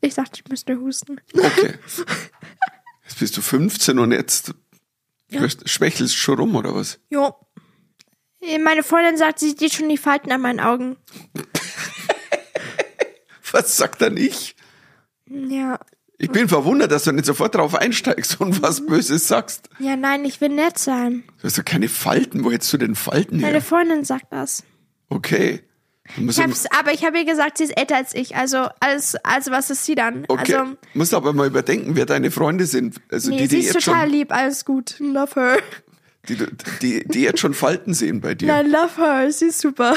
[0.00, 1.20] Ich dachte, ich müsste husten.
[1.36, 1.74] Okay.
[3.04, 4.52] Jetzt bist du 15 und jetzt
[5.64, 6.98] schwächelst du schon rum, oder was?
[7.08, 7.34] Jo.
[8.62, 10.96] Meine Freundin sagt, sie sieht schon die Falten an meinen Augen.
[13.52, 14.56] Was sagt er nicht?
[15.26, 15.78] Ja.
[16.18, 19.68] Ich bin verwundert, dass du nicht sofort drauf einsteigst und was Böses sagst.
[19.78, 21.24] Ja, nein, ich will nett sein.
[21.40, 22.44] Du hast doch keine Falten.
[22.44, 23.62] Wo hättest du denn Falten Meine her?
[23.62, 24.64] Freundin sagt das.
[25.10, 25.62] Okay.
[26.16, 28.36] Ich hab's, aber ich habe ihr gesagt, sie ist älter als ich.
[28.36, 30.24] Also, alles, also was ist sie dann?
[30.28, 30.54] okay.
[30.54, 33.00] Also, musst aber mal überdenken, wer deine Freunde sind.
[33.10, 34.94] Also nee, die, sie die ist jetzt total lieb, alles gut.
[35.00, 35.58] Love her.
[36.28, 36.36] die,
[36.80, 38.46] die, die jetzt schon Falten sehen bei dir.
[38.46, 39.94] Nein, love her, sie ist super.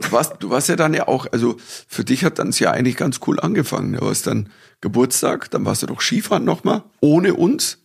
[0.00, 2.74] Du warst, du warst ja dann ja auch, also für dich hat dann das Jahr
[2.74, 3.94] eigentlich ganz cool angefangen.
[3.94, 7.78] Du hast dann Geburtstag, dann warst du doch Skifahren nochmal, ohne uns,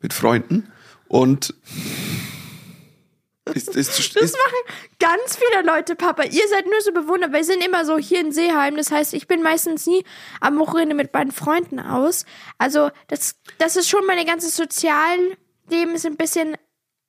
[0.00, 0.70] mit Freunden.
[1.06, 1.54] Und
[3.54, 6.24] ist, ist, ist, Das machen ganz viele Leute, Papa.
[6.24, 8.76] Ihr seid nur so bewundert, weil wir sind immer so hier in Seeheim.
[8.76, 10.04] Das heißt, ich bin meistens nie
[10.40, 12.24] am Wochenende mit meinen Freunden aus.
[12.58, 16.56] Also, das, das ist schon meine ganze Sozialleben ist ein bisschen.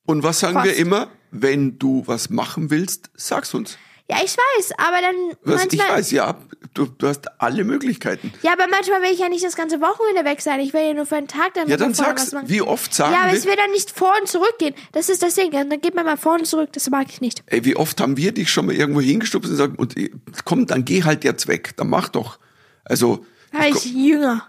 [0.05, 0.65] und was sagen Fast.
[0.65, 1.09] wir immer?
[1.31, 3.77] Wenn du was machen willst, sag's uns.
[4.11, 5.87] Ja, ich weiß, aber dann Was manchmal.
[5.87, 6.37] ich weiß, ja,
[6.73, 8.33] du, du hast alle Möglichkeiten.
[8.41, 10.59] Ja, aber manchmal will ich ja nicht das ganze Wochenende weg sein.
[10.59, 12.25] Ich will ja nur für einen Tag dann Ja, dann meinen Freunden sag's.
[12.27, 12.49] was machen.
[12.49, 14.75] Wie oft sagen Ja, aber wir, ich will dann nicht vor und zurück gehen.
[14.91, 15.51] Das ist das Ding.
[15.51, 16.73] Dann geht man mal vor und zurück.
[16.73, 17.41] Das mag ich nicht.
[17.45, 19.95] ey, wie oft haben wir dich schon mal irgendwo hingestupst und gesagt, und,
[20.43, 22.37] komm, dann geh halt jetzt weg, dann mach doch.
[22.83, 24.45] Also, Weil ich jünger.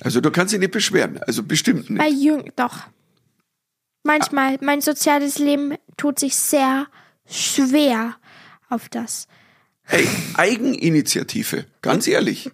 [0.00, 1.98] also du kannst dich nicht beschweren, also bestimmt nicht.
[1.98, 2.78] Bei jüng, doch.
[4.04, 6.86] Manchmal, mein soziales Leben tut sich sehr
[7.32, 8.16] schwer
[8.68, 9.26] auf das.
[9.84, 12.50] Hey, Eigeninitiative, ganz ehrlich.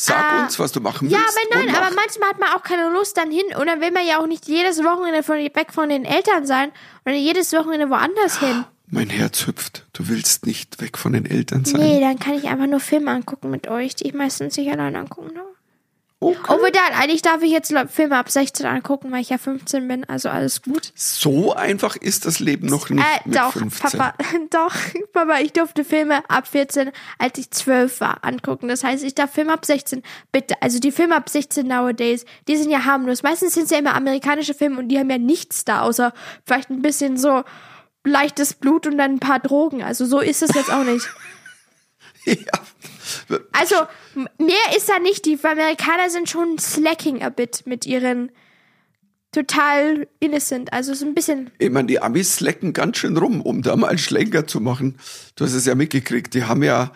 [0.00, 1.16] Sag uns, was du machen willst.
[1.16, 3.80] Ja, aber nein, und aber manchmal hat man auch keine Lust dann hin und dann
[3.80, 6.70] will man ja auch nicht jedes Wochenende von, weg von den Eltern sein
[7.04, 8.64] oder jedes Wochenende woanders hin.
[8.86, 9.86] Mein Herz hüpft.
[9.92, 11.80] Du willst nicht weg von den Eltern sein.
[11.80, 14.94] Nee, dann kann ich einfach nur Filme angucken mit euch, die ich meistens nicht allein
[14.94, 15.47] angucken darf.
[16.20, 16.36] Okay.
[16.48, 20.04] Obwohl dann, eigentlich darf ich jetzt Filme ab 16 angucken, weil ich ja 15 bin,
[20.04, 20.92] also alles gut.
[20.96, 24.00] So einfach ist das Leben noch nicht Äh, doch, 15.
[24.00, 24.14] Papa,
[24.50, 24.74] doch,
[25.12, 28.66] Papa, ich durfte Filme ab 14, als ich 12 war, angucken.
[28.66, 30.02] Das heißt, ich darf Filme ab 16,
[30.32, 30.56] bitte.
[30.60, 33.22] Also die Filme ab 16 nowadays, die sind ja harmlos.
[33.22, 36.12] Meistens sind es ja immer amerikanische Filme und die haben ja nichts da, außer
[36.44, 37.44] vielleicht ein bisschen so
[38.02, 39.84] leichtes Blut und dann ein paar Drogen.
[39.84, 41.08] Also so ist es jetzt auch nicht.
[42.24, 42.34] ja.
[43.52, 43.74] Also
[44.38, 45.24] mehr ist da nicht.
[45.26, 48.30] Die Amerikaner sind schon slacking a bit mit ihren
[49.32, 50.72] total innocent.
[50.72, 53.88] Also so ein bisschen Ich meine, die Amis slacken ganz schön rum, um da mal
[53.88, 54.98] einen Schlenker zu machen.
[55.36, 56.34] Du hast es ja mitgekriegt.
[56.34, 56.92] Die haben ja,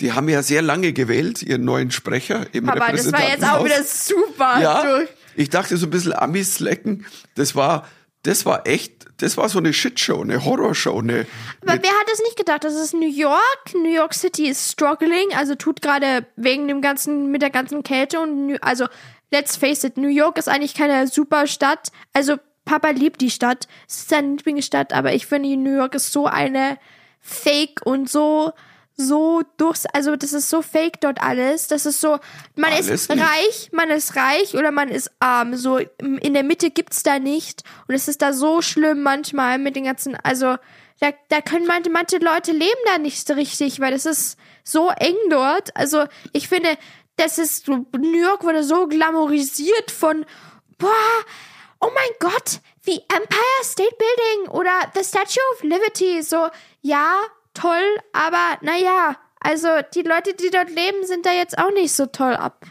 [0.00, 3.64] die haben ja sehr lange gewählt, ihren neuen Sprecher im Aber das war jetzt auch
[3.64, 4.60] wieder super.
[4.60, 5.08] Ja, durch.
[5.36, 7.06] ich dachte so ein bisschen Amis slacken.
[7.34, 7.86] Das war,
[8.24, 11.26] das war echt, das war so eine Shitshow, eine Horrorshow, eine,
[11.62, 12.64] Aber wer hat das nicht gedacht?
[12.64, 13.74] Das ist New York.
[13.74, 18.20] New York City ist struggling, also tut gerade wegen dem ganzen, mit der ganzen Kälte
[18.20, 18.86] und, also,
[19.30, 21.90] let's face it, New York ist eigentlich keine super Stadt.
[22.12, 23.68] Also, Papa liebt die Stadt.
[23.86, 26.78] Es ist seine Lieblingsstadt, aber ich finde, New York ist so eine
[27.20, 28.52] Fake und so,
[28.96, 31.66] so durchs, also, das ist so fake dort alles.
[31.66, 32.18] Das ist so,
[32.54, 33.20] man Alles ist nicht.
[33.22, 35.56] reich, man ist reich oder man ist arm.
[35.56, 37.62] So, in der Mitte gibt's da nicht.
[37.88, 40.56] Und es ist da so schlimm manchmal mit den ganzen, also,
[41.00, 44.90] da, da können manche, manche Leute leben da nicht so richtig, weil das ist so
[44.90, 45.76] eng dort.
[45.76, 46.78] Also, ich finde,
[47.16, 50.24] das ist, New York wurde so glamourisiert von,
[50.78, 50.90] boah,
[51.80, 56.22] oh mein Gott, wie Empire State Building oder The Statue of Liberty.
[56.22, 56.48] So,
[56.80, 57.16] ja,
[57.54, 62.06] toll, aber naja, also die Leute, die dort leben, sind da jetzt auch nicht so
[62.06, 62.64] toll ab.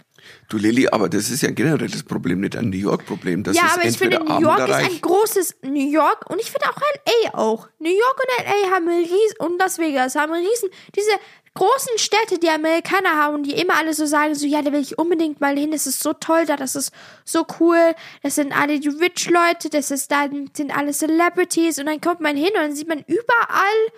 [0.50, 3.44] Du Lilly, aber das ist ja ein generelles Problem, nicht ein New York-Problem.
[3.44, 6.52] Das ja, ist aber ich finde, New York ist ein großes New York und ich
[6.52, 7.68] finde auch LA auch.
[7.80, 11.12] New York und LA haben riesen, und Las Vegas haben riesen, diese
[11.56, 14.98] großen Städte, die Amerikaner haben, die immer alle so sagen, so, ja, da will ich
[14.98, 16.92] unbedingt mal hin, das ist so toll da, das ist
[17.26, 17.94] so cool,
[18.24, 22.22] das sind alle die Rich Leute, das ist dann, sind alle Celebrities und dann kommt
[22.22, 23.92] man hin und dann sieht man überall,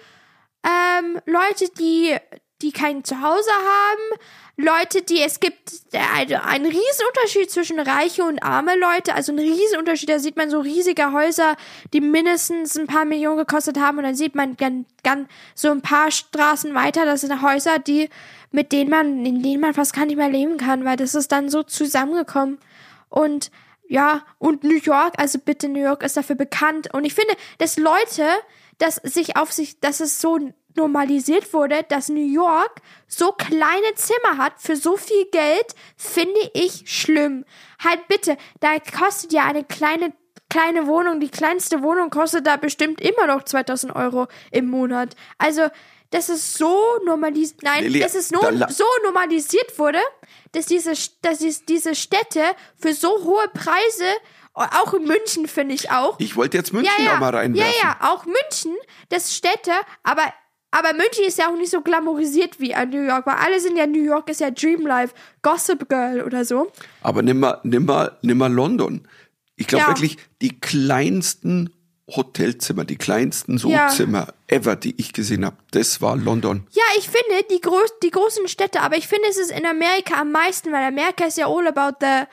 [0.66, 2.16] ähm, Leute, die,
[2.62, 4.20] die kein Zuhause haben,
[4.58, 5.74] Leute, die, es gibt
[6.16, 10.38] also einen riesen Unterschied zwischen reiche und arme Leute, also einen riesen Unterschied, da sieht
[10.38, 11.58] man so riesige Häuser,
[11.92, 13.98] die mindestens ein paar Millionen gekostet haben.
[13.98, 18.10] Und dann sieht man ganz, ganz, so ein paar Straßen weiter, das sind Häuser, die,
[18.52, 21.34] mit denen man, in denen man fast gar nicht mehr leben kann, weil das ist
[21.34, 22.58] dann so zusammengekommen.
[23.10, 23.52] Und
[23.88, 26.94] ja, und New York, also bitte New York ist dafür bekannt.
[26.94, 28.26] Und ich finde, dass Leute,
[28.78, 30.38] dass sich auf sich, dass es so
[30.76, 36.84] normalisiert wurde, dass New York so kleine Zimmer hat für so viel Geld, finde ich
[36.86, 37.46] schlimm.
[37.84, 40.14] Halt bitte, da kostet ja eine kleine
[40.50, 45.16] kleine Wohnung, die kleinste Wohnung kostet da bestimmt immer noch 2000 Euro im Monat.
[45.38, 45.64] Also
[46.12, 50.00] das ist so normalisiert, nein, Lilly, das ist no so normalisiert wurde,
[50.52, 52.44] dass diese, dass dies- diese Städte
[52.80, 54.06] für so hohe Preise,
[54.56, 57.16] auch in München finde ich auch, Ich wollte jetzt München ja, ja.
[57.16, 57.74] auch mal reinwerfen.
[57.82, 58.74] Ja, ja, auch München,
[59.10, 59.72] das Städte,
[60.04, 60.24] aber
[60.72, 63.78] aber München ist ja auch nicht so glamourisiert wie an New York, weil alle sind
[63.78, 66.70] ja New York ist ja Dream Life, Gossip Girl oder so.
[67.02, 69.08] Aber nimm mal, nimm mal, nimm mal London.
[69.56, 69.88] Ich glaube Ja.
[69.90, 71.70] wirklich, die kleinsten
[72.14, 73.90] Hotelzimmer, die kleinsten Ja.
[73.90, 76.68] Soozimmer ever, die ich gesehen habe, das war London.
[76.72, 80.20] Ja, ich finde die, groß, die großen Städte, aber ich finde es ist in Amerika
[80.22, 82.26] am meisten, weil Amerika ist ja all about the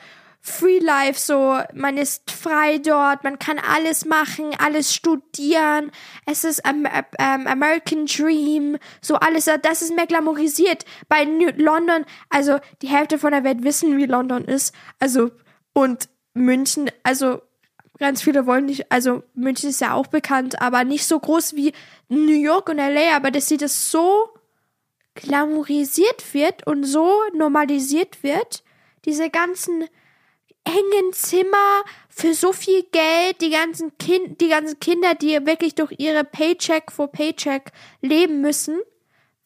[0.45, 5.89] free life, so man ist frei dort, man kann alles machen, alles studieren,
[6.25, 6.85] es ist ähm,
[7.47, 10.83] American Dream, so alles, das ist mehr glamourisiert.
[11.07, 15.31] Bei New London, also die Hälfte von der Welt wissen, wie London ist, also
[15.71, 17.41] und München, also
[17.97, 21.71] ganz viele wollen nicht, also München ist ja auch bekannt, aber nicht so groß wie
[22.09, 24.27] New York und LA, aber dass sie das so
[25.15, 28.61] glamourisiert wird und so normalisiert wird,
[29.05, 29.85] diese ganzen
[30.65, 35.93] engen Zimmer für so viel Geld, die ganzen kind, die ganzen Kinder, die wirklich durch
[35.97, 37.71] ihre Paycheck for Paycheck
[38.01, 38.79] leben müssen,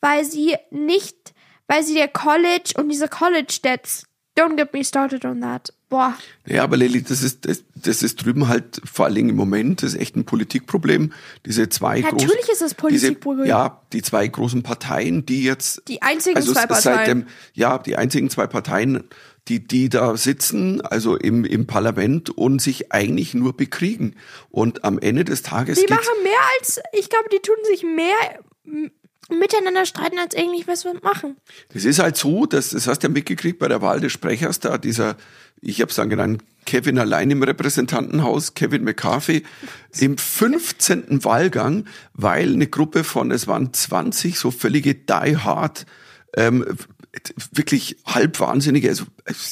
[0.01, 1.33] weil sie nicht,
[1.67, 4.05] weil sie der College und diese College Debts,
[4.37, 5.73] don't get me started on that.
[5.89, 6.17] Boah.
[6.45, 9.83] Ja, aber Lilly, das ist, das, das ist drüben halt vor allen Dingen im Moment,
[9.83, 11.13] das ist echt ein Politikproblem.
[11.45, 13.45] Diese zwei Natürlich großen, ist es Politikproblem.
[13.45, 15.83] Diese, ja, die zwei großen Parteien, die jetzt.
[15.87, 17.19] Die einzigen also zwei seit Parteien.
[17.21, 19.05] dem, ja, die einzigen zwei Parteien,
[19.47, 24.15] die, die da sitzen, also im, im Parlament und sich eigentlich nur bekriegen.
[24.49, 28.91] Und am Ende des Tages Die machen mehr als, ich glaube, die tun sich mehr
[29.29, 31.37] miteinander streiten, als eigentlich was wir machen.
[31.73, 34.59] Das ist halt so, dass, das hast du ja mitgekriegt bei der Wahl des Sprechers
[34.59, 35.15] da, dieser,
[35.61, 39.43] ich habe es dann genannt, Kevin allein im Repräsentantenhaus, Kevin McCarthy,
[39.99, 41.23] im 15.
[41.23, 45.85] Wahlgang, weil eine Gruppe von, es waren 20 so völlige Die Hard,
[46.35, 46.65] ähm,
[47.51, 49.05] wirklich halbwahnsinnige, also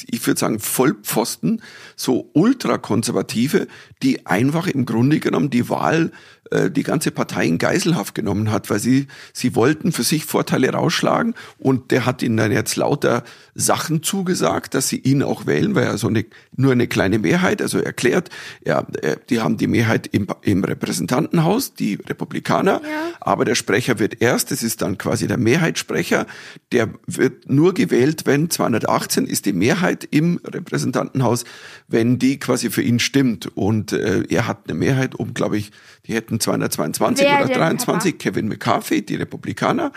[0.06, 1.62] ich würde sagen Vollpfosten,
[1.96, 3.66] so ultrakonservative,
[4.02, 6.12] die einfach im Grunde genommen die Wahl,
[6.50, 10.70] äh, die ganze Partei in Geiselhaft genommen hat, weil sie, sie wollten für sich Vorteile
[10.70, 15.74] rausschlagen und der hat ihnen dann jetzt lauter Sachen zugesagt, dass sie ihn auch wählen,
[15.74, 16.24] weil er so eine,
[16.56, 18.30] nur eine kleine Mehrheit, also erklärt,
[18.64, 23.12] ja, äh, die haben die Mehrheit im, im Repräsentantenhaus, die Republikaner, Ja.
[23.20, 26.26] aber der Sprecher wird erst, das ist dann quasi der Mehrheitssprecher,
[26.72, 31.44] der wird nur gewählt, wenn 218 ist die Mehrheit im Repräsentantenhaus,
[31.88, 33.46] wenn die quasi für ihn stimmt.
[33.56, 35.72] Und äh, er hat eine Mehrheit um, glaube ich,
[36.06, 39.92] die hätten 222 Wer oder denn, 23, Kevin McCarthy, die Republikaner.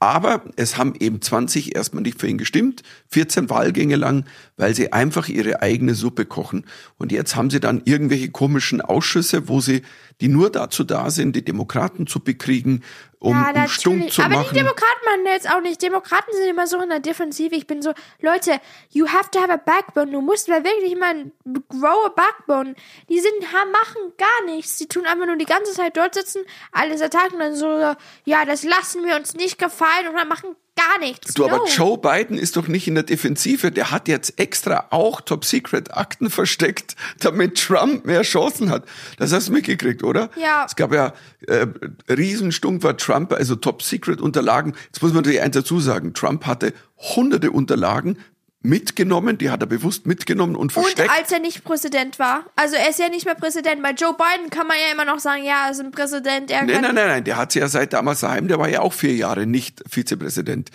[0.00, 4.24] Aber es haben eben 20 erstmal nicht für ihn gestimmt, 14 Wahlgänge lang,
[4.58, 6.66] weil sie einfach ihre eigene Suppe kochen.
[6.98, 9.82] Und jetzt haben sie dann irgendwelche komischen Ausschüsse, wo sie,
[10.20, 12.82] die nur dazu da sind, die Demokraten zu bekriegen,
[13.20, 14.48] um, ja, um stumm zu Aber machen.
[14.50, 15.82] die Demokraten machen jetzt auch nicht.
[15.82, 17.54] Demokraten sind immer so in der Defensive.
[17.54, 20.12] Ich bin so, Leute, you have to have a backbone.
[20.12, 21.30] Du musst mal wirklich mal
[21.68, 22.74] grow a backbone.
[23.08, 23.34] Die sind,
[23.72, 24.76] machen gar nichts.
[24.76, 26.42] Die tun einfach nur die ganze Zeit dort sitzen,
[26.72, 27.94] alles attacken und dann so,
[28.24, 31.34] ja, das lassen wir uns nicht gefallen und dann machen gar nichts.
[31.34, 31.66] Du, aber no.
[31.66, 33.70] Joe Biden ist doch nicht in der Defensive.
[33.70, 38.84] Der hat jetzt extra auch Top-Secret-Akten versteckt, damit Trump mehr Chancen hat.
[39.18, 40.30] Das hast du mitgekriegt, oder?
[40.36, 40.64] Ja.
[40.66, 41.12] Es gab ja
[41.46, 41.66] äh,
[42.08, 44.74] Riesenstunk war Trump, also Top-Secret-Unterlagen.
[44.86, 46.14] Jetzt muss man natürlich eins dazu sagen.
[46.14, 48.18] Trump hatte hunderte Unterlagen,
[48.60, 51.08] mitgenommen, die hat er bewusst mitgenommen und versteckt.
[51.08, 52.44] Und als er nicht Präsident war.
[52.56, 53.82] Also er ist ja nicht mehr Präsident.
[53.82, 56.50] Bei Joe Biden kann man ja immer noch sagen, ja, er ist ein Präsident.
[56.50, 58.80] Er nein, nein, nein, nein, der hat sie ja seit damals daheim, der war ja
[58.80, 60.70] auch vier Jahre nicht Vizepräsident.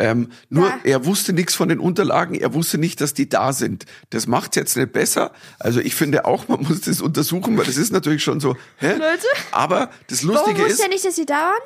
[0.00, 0.80] Ähm, nur Ja.
[0.82, 3.84] er wusste nichts von den Unterlagen, er wusste nicht, dass die da sind.
[4.10, 5.32] Das macht's jetzt nicht besser.
[5.60, 8.92] Also ich finde auch, man muss das untersuchen, weil das ist natürlich schon so, hä?
[8.94, 9.26] Leute?
[9.52, 11.62] Aber das Warum Lustige wusste ist, er nicht, dass sie da waren?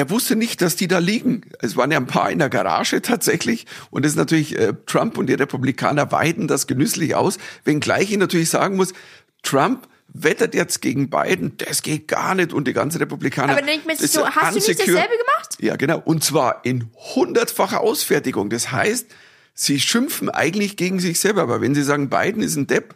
[0.00, 1.42] Er wusste nicht, dass die da liegen.
[1.60, 3.66] Es waren ja ein paar in der Garage tatsächlich.
[3.90, 7.36] Und das ist natürlich, äh, Trump und die Republikaner weiden das genüsslich aus.
[7.64, 8.94] Wenngleich ich natürlich sagen muss,
[9.42, 12.54] Trump wettert jetzt gegen Biden, das geht gar nicht.
[12.54, 13.52] Und die ganze Republikaner.
[13.52, 14.96] Aber denkt man sich so, hast du nicht unsecure.
[14.96, 15.56] dasselbe gemacht?
[15.58, 16.00] Ja, genau.
[16.02, 18.48] Und zwar in hundertfacher Ausfertigung.
[18.48, 19.06] Das heißt,
[19.52, 21.42] sie schimpfen eigentlich gegen sich selber.
[21.42, 22.94] Aber wenn sie sagen, Biden ist ein Depp,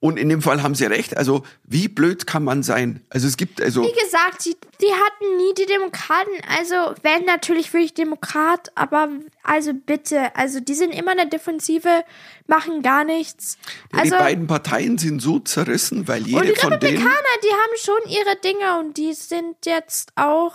[0.00, 1.16] und in dem Fall haben sie recht.
[1.18, 3.04] Also, wie blöd kann man sein?
[3.10, 3.82] Also, es gibt, also.
[3.82, 6.30] Wie gesagt, die, die hatten nie die Demokraten.
[6.58, 9.10] Also, wenn natürlich wirklich Demokrat, aber
[9.42, 12.02] also bitte, also die sind immer in der Defensive,
[12.46, 13.58] machen gar nichts.
[13.92, 16.96] Ja, Also, die beiden Parteien sind so zerrissen, weil und jede die von denen.
[16.96, 20.54] Republikaner, die haben schon ihre Dinge und die sind jetzt auch,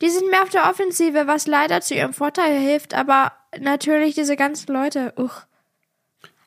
[0.00, 4.36] die sind mehr auf der Offensive, was leider zu ihrem Vorteil hilft, aber natürlich diese
[4.36, 5.42] ganzen Leute, uch,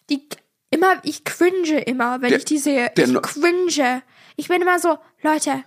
[0.09, 0.27] die
[0.71, 2.91] immer, ich cringe immer, wenn Der- ich die sehe.
[2.97, 4.01] ich no- cringe.
[4.35, 5.63] Ich bin immer so, Leute,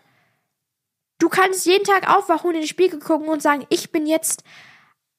[1.18, 4.44] du kannst jeden Tag aufwachen und in den Spiegel gucken und sagen, ich bin jetzt,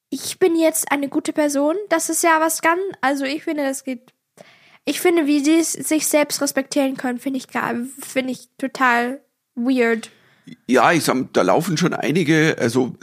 [0.10, 1.76] ich bin jetzt eine gute Person.
[1.90, 4.14] Das ist ja was ganz, also ich finde, das geht
[4.86, 7.48] ich finde, wie sie sich selbst respektieren können, finde ich
[8.02, 9.22] finde ich total
[9.56, 10.10] weird.
[10.68, 12.94] Ja, ich sag, da laufen schon einige, also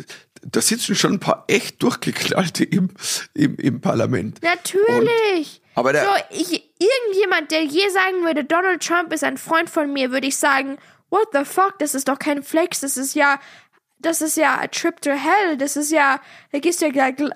[0.42, 2.90] da sitzen schon ein paar echt durchgeknallte im,
[3.32, 4.40] im, im Parlament.
[4.42, 5.62] Natürlich.
[5.80, 9.92] Aber der- so, ich, irgendjemand, der je sagen würde, Donald Trump ist ein Freund von
[9.92, 10.78] mir, würde ich sagen,
[11.10, 13.40] what the fuck, das ist doch kein Flex, das ist ja,
[13.98, 16.20] das ist ja a trip to hell, das ist ja,
[16.52, 17.34] da gehst du ja gleich,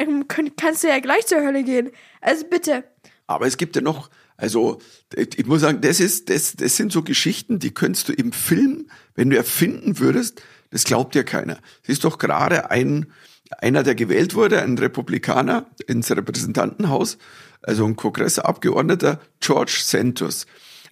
[0.56, 1.90] kannst du ja gleich zur Hölle gehen.
[2.20, 2.84] Also bitte.
[3.26, 4.78] Aber es gibt ja noch, also
[5.14, 8.88] ich muss sagen, das ist, das, das sind so Geschichten, die könntest du im Film,
[9.14, 11.58] wenn du erfinden würdest, das glaubt dir keiner.
[11.82, 13.12] Es ist doch gerade ein,
[13.58, 17.18] einer, der gewählt wurde, ein Republikaner ins Repräsentantenhaus,
[17.62, 20.46] also ein Kongressabgeordneter, George Santos.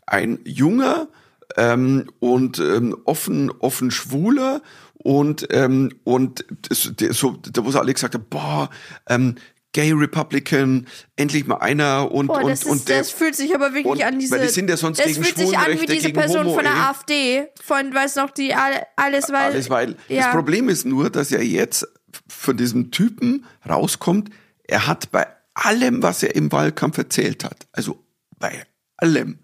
[0.07, 1.09] Ein junger
[1.57, 4.63] ähm, und ähm, offen, offen schwuler
[4.95, 8.71] und ähm, und das, der, so, da wo sie alle gesagt haben, boah,
[9.09, 9.37] ähm,
[9.75, 10.87] Gay Republican,
[11.17, 13.87] endlich mal einer und Boah, und das, ist, und der, das fühlt sich aber wirklich
[13.87, 14.35] und- an diese.
[14.35, 16.73] weil die sind ja sonst das gegen fühlt sich an wie diese Person von der
[16.75, 16.89] Homo-Ehe.
[16.89, 19.53] AfD, von weiß noch die all- alles weil.
[19.53, 20.25] alles weil ja.
[20.25, 21.89] das Problem ist nur, dass er jetzt
[22.43, 24.31] von diesem Typen rauskommt,
[24.65, 28.05] er hat bei allem, was er im Wahlkampf erzählt hat, also
[28.39, 28.65] bei
[28.97, 29.39] allem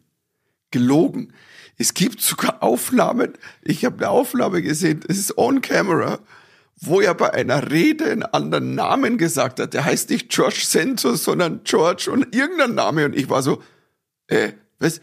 [0.70, 1.32] gelogen.
[1.76, 6.18] Es gibt sogar Aufnahmen, ich habe eine Aufnahme gesehen, es ist on camera,
[6.80, 9.74] wo er bei einer Rede einen anderen Namen gesagt hat.
[9.74, 13.04] Der heißt nicht George Santos, sondern George und irgendein Name.
[13.04, 13.62] Und ich war so,
[14.28, 15.00] äh, was?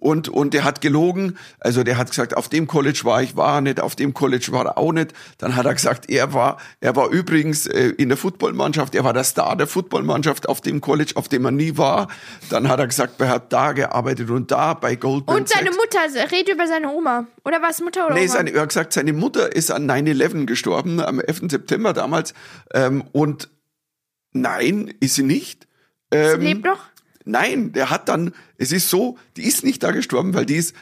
[0.00, 3.56] Und, und der hat gelogen, also der hat gesagt, auf dem College war ich, war
[3.56, 5.12] er nicht, auf dem College war er auch nicht.
[5.38, 9.12] Dann hat er gesagt, er war, er war übrigens äh, in der Footballmannschaft, er war
[9.12, 12.08] der Star der Footballmannschaft auf dem College, auf dem er nie war.
[12.50, 15.76] Dann hat er gesagt, er hat da gearbeitet und da bei Goldman Und seine Sachs.
[15.76, 17.26] Mutter, also, red über seine Oma.
[17.44, 18.28] Oder was Mutter oder Nee, Oma?
[18.32, 21.42] seine, er hat gesagt, seine Mutter ist an 9-11 gestorben, am 11.
[21.50, 22.34] September damals.
[22.72, 23.48] Ähm, und
[24.32, 25.66] nein, ist sie nicht.
[26.12, 26.78] Sie Ähm, lebt noch?
[27.28, 30.74] Nein, der hat dann, es ist so, die ist nicht da gestorben, weil die ist,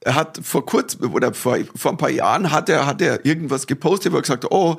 [0.00, 3.66] er hat vor kurzem oder vor, vor ein paar Jahren hat er, hat er irgendwas
[3.66, 4.78] gepostet, wo er gesagt hat, oh,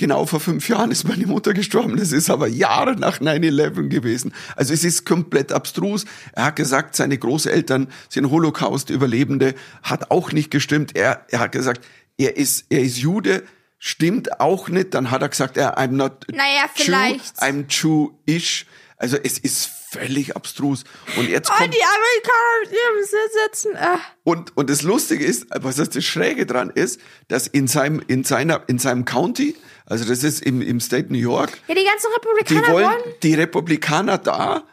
[0.00, 1.96] genau vor fünf Jahren ist meine Mutter gestorben.
[1.96, 4.32] Das ist aber Jahre nach 9-11 gewesen.
[4.56, 6.06] Also es ist komplett abstrus.
[6.32, 10.96] Er hat gesagt, seine Großeltern sind Holocaust-Überlebende, hat auch nicht gestimmt.
[10.96, 11.86] Er, er hat gesagt,
[12.16, 13.44] er ist, er ist Jude,
[13.78, 14.94] stimmt auch nicht.
[14.94, 17.42] Dann hat er gesagt, er, I'm not Naja, Jew, vielleicht.
[17.42, 18.66] I'm Jewish.
[19.00, 20.84] Also es ist völlig abstrus.
[21.16, 23.76] Und jetzt Oh, kommt, die Amerikaner mit ihrem Sitz sitzen.
[23.76, 23.98] Ah.
[24.24, 28.62] und, und das Lustige ist, was das, Schräge dran ist, dass in seinem, in seiner,
[28.68, 32.14] in seinem County, also das ist im, im State New York, Ja, die ganzen die
[32.54, 33.14] Republikaner wollen, wollen.
[33.22, 34.64] die Republikaner da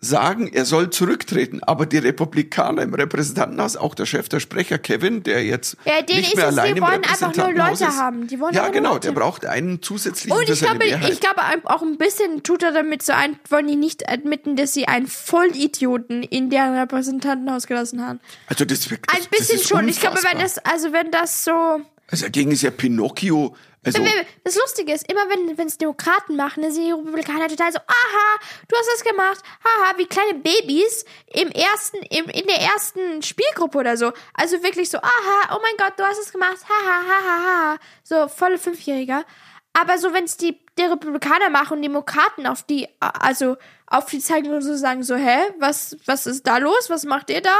[0.00, 1.62] sagen, er soll zurücktreten.
[1.62, 6.28] Aber die Republikaner im Repräsentantenhaus, auch der Chef, der Sprecher Kevin, der jetzt Ja, nicht
[6.28, 7.98] ist mehr es, die allein im wollen einfach nur Leute ist.
[7.98, 8.26] haben.
[8.26, 9.08] Die wollen ja, genau, Leute.
[9.08, 13.02] der braucht einen zusätzlichen Und ich glaube, ich glaube auch ein bisschen tut er damit
[13.02, 18.20] so ein, wollen die nicht admitten, dass sie einen Vollidioten in deren Repräsentantenhaus gelassen haben.
[18.46, 19.88] also das, das Ein bisschen schon.
[19.88, 20.64] Ich glaube, wenn unfassbar.
[20.64, 24.04] das, also wenn das so, Also dagegen ist ja Pinocchio, also
[24.44, 28.38] Das Lustige ist, immer wenn es Demokraten machen, dann sind die Republikaner total so, aha,
[28.68, 33.78] du hast das gemacht, haha, wie kleine Babys im ersten, im, in der ersten Spielgruppe
[33.78, 34.12] oder so.
[34.34, 37.78] Also wirklich so, aha, oh mein Gott, du hast es gemacht, haha, haha, haha.
[38.02, 39.24] So volle Fünfjähriger.
[39.72, 43.56] Aber so, wenn es die die Republikaner machen und Demokraten auf die, also
[43.86, 46.88] auf die zeigen und so sagen so, hä, was, was ist da los?
[46.90, 47.56] Was macht ihr da?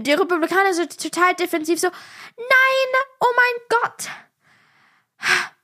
[0.00, 1.88] Die Republikaner sind total defensiv so,
[2.36, 4.08] nein, oh mein Gott.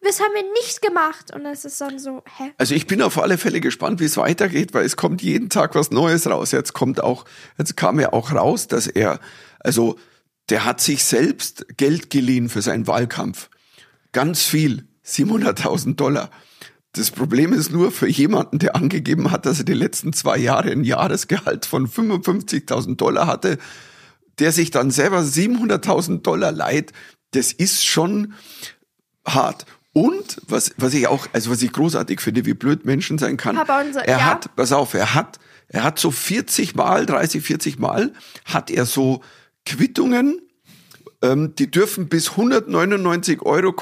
[0.03, 1.35] Was haben wir nicht gemacht?
[1.35, 2.53] Und es ist dann so, hä?
[2.57, 5.75] Also ich bin auf alle Fälle gespannt, wie es weitergeht, weil es kommt jeden Tag
[5.75, 6.53] was Neues raus.
[6.53, 7.27] Jetzt kommt auch,
[7.59, 9.21] jetzt kam ja auch raus, dass er,
[9.59, 9.99] also
[10.49, 13.51] der hat sich selbst Geld geliehen für seinen Wahlkampf.
[14.13, 16.31] Ganz viel, 700.000 Dollar.
[16.93, 20.71] Das Problem ist nur für jemanden, der angegeben hat, dass er die letzten zwei Jahre
[20.71, 23.59] ein Jahresgehalt von 55.000 Dollar hatte,
[24.41, 26.93] der sich dann selber 700.000 Dollar leiht,
[27.33, 28.35] das ist schon
[29.25, 29.67] hart.
[29.93, 33.59] Und was, was ich auch, also was ich großartig finde, wie blöd Menschen sein kann.
[33.59, 34.25] Unser, er ja.
[34.25, 35.39] hat, pass auf, er hat,
[35.69, 38.13] er hat so 40 Mal, 30, 40 Mal,
[38.45, 39.21] hat er so
[39.67, 40.41] Quittungen,
[41.23, 43.73] ähm, die dürfen bis 199,90 Euro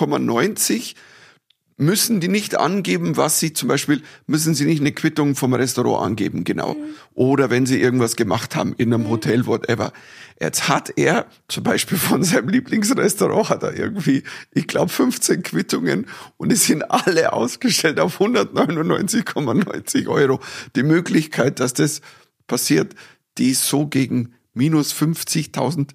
[1.78, 6.04] müssen die nicht angeben, was sie zum Beispiel, müssen sie nicht eine Quittung vom Restaurant
[6.04, 6.74] angeben, genau.
[6.74, 6.84] Mhm.
[7.14, 9.10] Oder wenn sie irgendwas gemacht haben in einem mhm.
[9.10, 9.92] Hotel, whatever.
[10.40, 16.06] Jetzt hat er zum Beispiel von seinem Lieblingsrestaurant hat er irgendwie, ich glaube, 15 Quittungen
[16.36, 20.40] und es sind alle ausgestellt auf 199,90 Euro.
[20.74, 22.00] Die Möglichkeit, dass das
[22.48, 22.94] passiert,
[23.38, 25.90] die ist so gegen minus 50.000.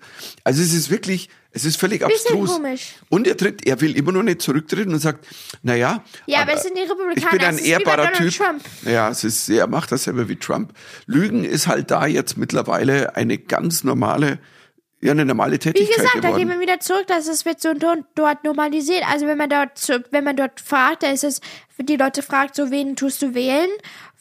[0.46, 2.50] Also es ist wirklich, es ist völlig Bisschen abstrus.
[2.56, 2.96] komisch.
[3.10, 5.26] Und er tritt, er will immer noch nicht zurücktreten und sagt,
[5.62, 7.16] na ja, Ja, aber es sind die Republikaner.
[7.18, 8.34] ich bin ein wie ehrbarer Typ.
[8.36, 8.62] Trump.
[8.86, 10.74] Ja, es ist, er macht dasselbe wie Trump.
[11.06, 14.40] Lügen ist halt da jetzt mittlerweile eine ganz normale,
[15.02, 16.50] ja, eine normale Wie Tätigkeit gesagt, da gehen geworden.
[16.50, 19.04] wir wieder zurück, dass es wird so dort, dort normalisiert.
[19.12, 21.40] Also wenn man dort, wenn man dort fragt, da ist es,
[21.78, 23.70] die Leute fragt, so wen tust du wählen?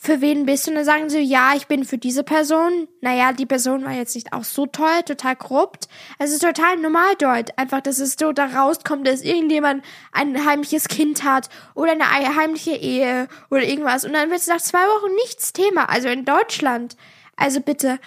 [0.05, 0.73] Für wen bist du?
[0.73, 2.89] Und dann sagen sie, ja, ich bin für diese Person.
[3.01, 5.87] Naja, die Person war jetzt nicht auch so toll, total korrupt.
[6.19, 7.57] Es ist total normal dort.
[7.57, 12.73] Einfach, dass es so da rauskommt, dass irgendjemand ein heimliches Kind hat oder eine heimliche
[12.73, 14.05] Ehe oder irgendwas.
[14.05, 15.89] Und dann wird es nach zwei Wochen nichts Thema.
[15.89, 16.97] Also in Deutschland.
[17.37, 18.01] Also bitte.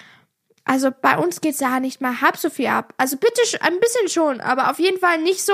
[0.66, 2.94] Also bei uns geht's ja nicht mal halb so viel ab.
[2.98, 5.54] Also bitte ein bisschen schon, aber auf jeden Fall nicht so.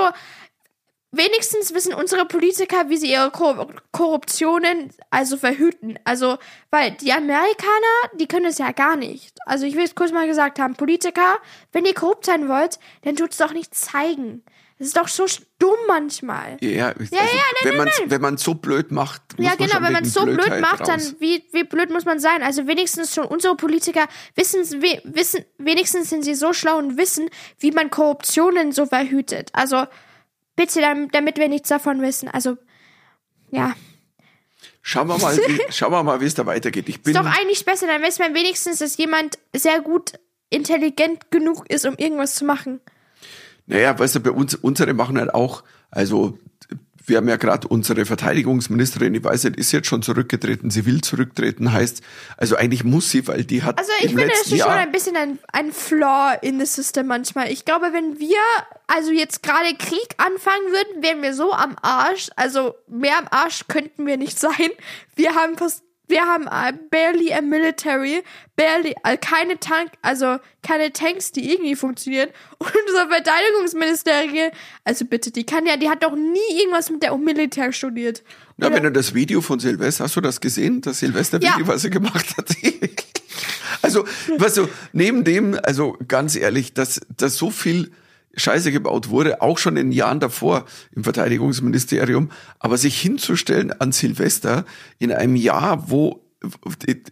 [1.14, 5.98] Wenigstens wissen unsere Politiker, wie sie ihre Kor Korruptionen also verhüten.
[6.04, 6.38] Also,
[6.70, 9.36] weil die Amerikaner, die können es ja gar nicht.
[9.44, 11.36] Also ich will es kurz mal gesagt haben, Politiker,
[11.72, 14.42] wenn ihr korrupt sein wollt, dann tut's doch nicht zeigen.
[14.78, 15.26] Das ist doch so
[15.60, 16.56] dumm manchmal.
[16.60, 17.30] ja, also, ja, nein,
[17.62, 20.24] wenn man wenn man so blöd macht, muss Ja, man genau, schon wenn man so
[20.24, 21.14] blöd macht, dann raus.
[21.20, 22.42] wie, wie blöd muss man sein?
[22.42, 27.28] Also wenigstens schon unsere Politiker wissen, we, wissen, wenigstens sind sie so schlau und wissen,
[27.60, 29.50] wie man Korruptionen so verhütet.
[29.52, 29.84] Also
[30.62, 30.80] bitte,
[31.12, 32.28] damit, wir nichts davon wissen.
[32.28, 32.56] Also
[33.50, 33.74] ja,
[34.84, 36.88] Schauen wir mal, wie, schauen wir mal, wie es da weitergeht.
[36.88, 40.14] Ich bin ist doch eigentlich besser, dann weiß man wenigstens, dass jemand sehr gut
[40.50, 42.80] intelligent genug ist, um irgendwas zu machen.
[43.66, 46.36] Naja, weißt du, bei uns, unsere machen halt auch, also
[47.06, 51.00] wir haben ja gerade unsere Verteidigungsministerin, ich weiß nicht, ist jetzt schon zurückgetreten, sie will
[51.00, 52.02] zurücktreten, heißt,
[52.36, 54.92] also eigentlich muss sie, weil die hat Also ich finde, letzten ist schon Jahr, ein
[54.92, 57.50] bisschen ein, ein Flaw in the system manchmal.
[57.50, 58.38] Ich glaube, wenn wir
[58.86, 62.30] also jetzt gerade Krieg anfangen würden, wären wir so am Arsch.
[62.36, 64.70] Also mehr am Arsch könnten wir nicht sein.
[65.14, 65.82] Wir haben fast,
[66.12, 68.22] wir haben äh, barely a military,
[68.54, 72.28] barely, äh, keine Tank, also keine Tanks, die irgendwie funktionieren.
[72.58, 74.50] Und unser Verteidigungsministerium,
[74.84, 78.22] also bitte, die kann ja, die hat doch nie irgendwas mit der Militär studiert.
[78.56, 81.66] na, Oder- wenn du das Video von Silvester, hast du das gesehen, das Silvester-Video, Ja.
[81.66, 82.46] was er gemacht hat?
[83.82, 84.04] also,
[84.36, 87.90] weißt du, neben dem, also ganz ehrlich, dass, dass so viel
[88.34, 94.64] Scheiße gebaut wurde, auch schon in Jahren davor im Verteidigungsministerium, aber sich hinzustellen an Silvester
[94.98, 96.22] in einem Jahr, wo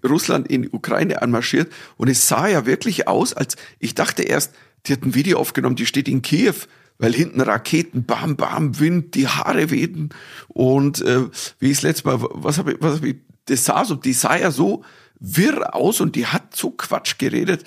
[0.04, 4.54] Russland in Ukraine anmarschiert und es sah ja wirklich aus, als ich dachte erst,
[4.86, 6.54] die hat ein Video aufgenommen, die steht in Kiew,
[6.98, 10.10] weil hinten Raketen, bam, bam, Wind, die Haare wehten.
[10.48, 13.16] Und äh, wie ich das letzte Mal, was habe ich, was hab ich,
[13.46, 14.84] das sah so, die sah ja so
[15.20, 17.64] wirr aus und die hat so Quatsch geredet.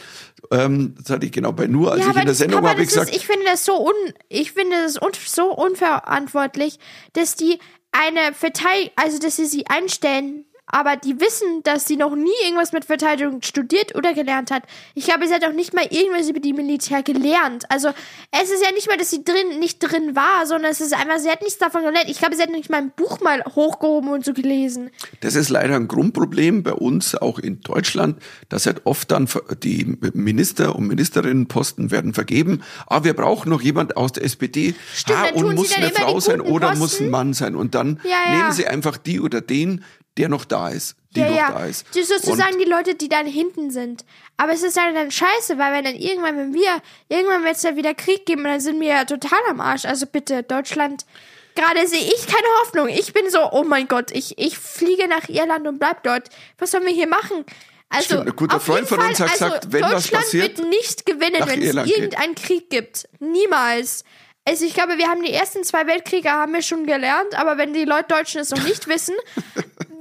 [0.51, 3.11] Ähm, das hatte ich genau bei nur, als ich in der Sendung habe ich gesagt,
[3.11, 3.93] ist, ich finde das so un,
[4.27, 6.79] ich finde das un, so unverantwortlich,
[7.13, 7.59] dass die
[7.91, 12.71] eine Verteidigung, also dass sie sie einstellen, aber die wissen, dass sie noch nie irgendwas
[12.71, 14.63] mit Verteidigung studiert oder gelernt hat.
[14.95, 17.65] Ich glaube, sie hat auch nicht mal irgendwas über die Militär gelernt.
[17.69, 17.89] Also
[18.31, 21.19] es ist ja nicht mal, dass sie drin nicht drin war, sondern es ist einfach,
[21.19, 22.07] sie hat nichts davon gelernt.
[22.09, 24.89] Ich glaube, sie hat nicht mal ein Buch mal hochgehoben und so gelesen.
[25.21, 28.19] Das ist leider ein Grundproblem bei uns, auch in Deutschland,
[28.49, 29.29] dass halt oft dann
[29.61, 32.63] die Minister und Ministerinnenposten werden vergeben.
[32.87, 34.73] Ah, wir brauchen noch jemand aus der SPD.
[34.95, 36.79] Stimmt, ah, dann tun und sie muss eine Frau sein oder Posten.
[36.79, 37.55] muss ein Mann sein.
[37.55, 38.37] Und dann Ja, ja.
[38.37, 39.83] nehmen sie einfach die oder den,
[40.17, 40.95] der noch da ist.
[41.15, 41.51] Die ja, noch ja.
[41.51, 41.87] da ist.
[41.89, 44.03] Das ist sozusagen Und die Leute, die dann hinten sind.
[44.37, 47.63] Aber es ist dann, dann scheiße, weil wenn dann irgendwann, wenn wir, irgendwann wird es
[47.63, 49.85] ja wieder Krieg geben, dann sind wir ja total am Arsch.
[49.85, 51.05] Also bitte, Deutschland,
[51.55, 52.87] gerade sehe ich keine Hoffnung.
[52.89, 56.29] Ich bin so, oh mein Gott, ich, ich fliege nach Irland und bleib dort.
[56.57, 57.45] Was sollen wir hier machen?
[57.89, 60.23] Also, Stimmt, ein guter auf Freund jeden von uns Fall, hat gesagt, also, wenn Deutschland
[60.23, 63.07] passiert, wird nicht gewinnen, wenn Irland es irgendeinen Krieg gibt.
[63.19, 64.03] Niemals.
[64.45, 67.73] Also ich glaube, wir haben die ersten zwei Weltkriege haben wir schon gelernt, aber wenn
[67.73, 69.15] die Leute Deutschen es noch nicht wissen,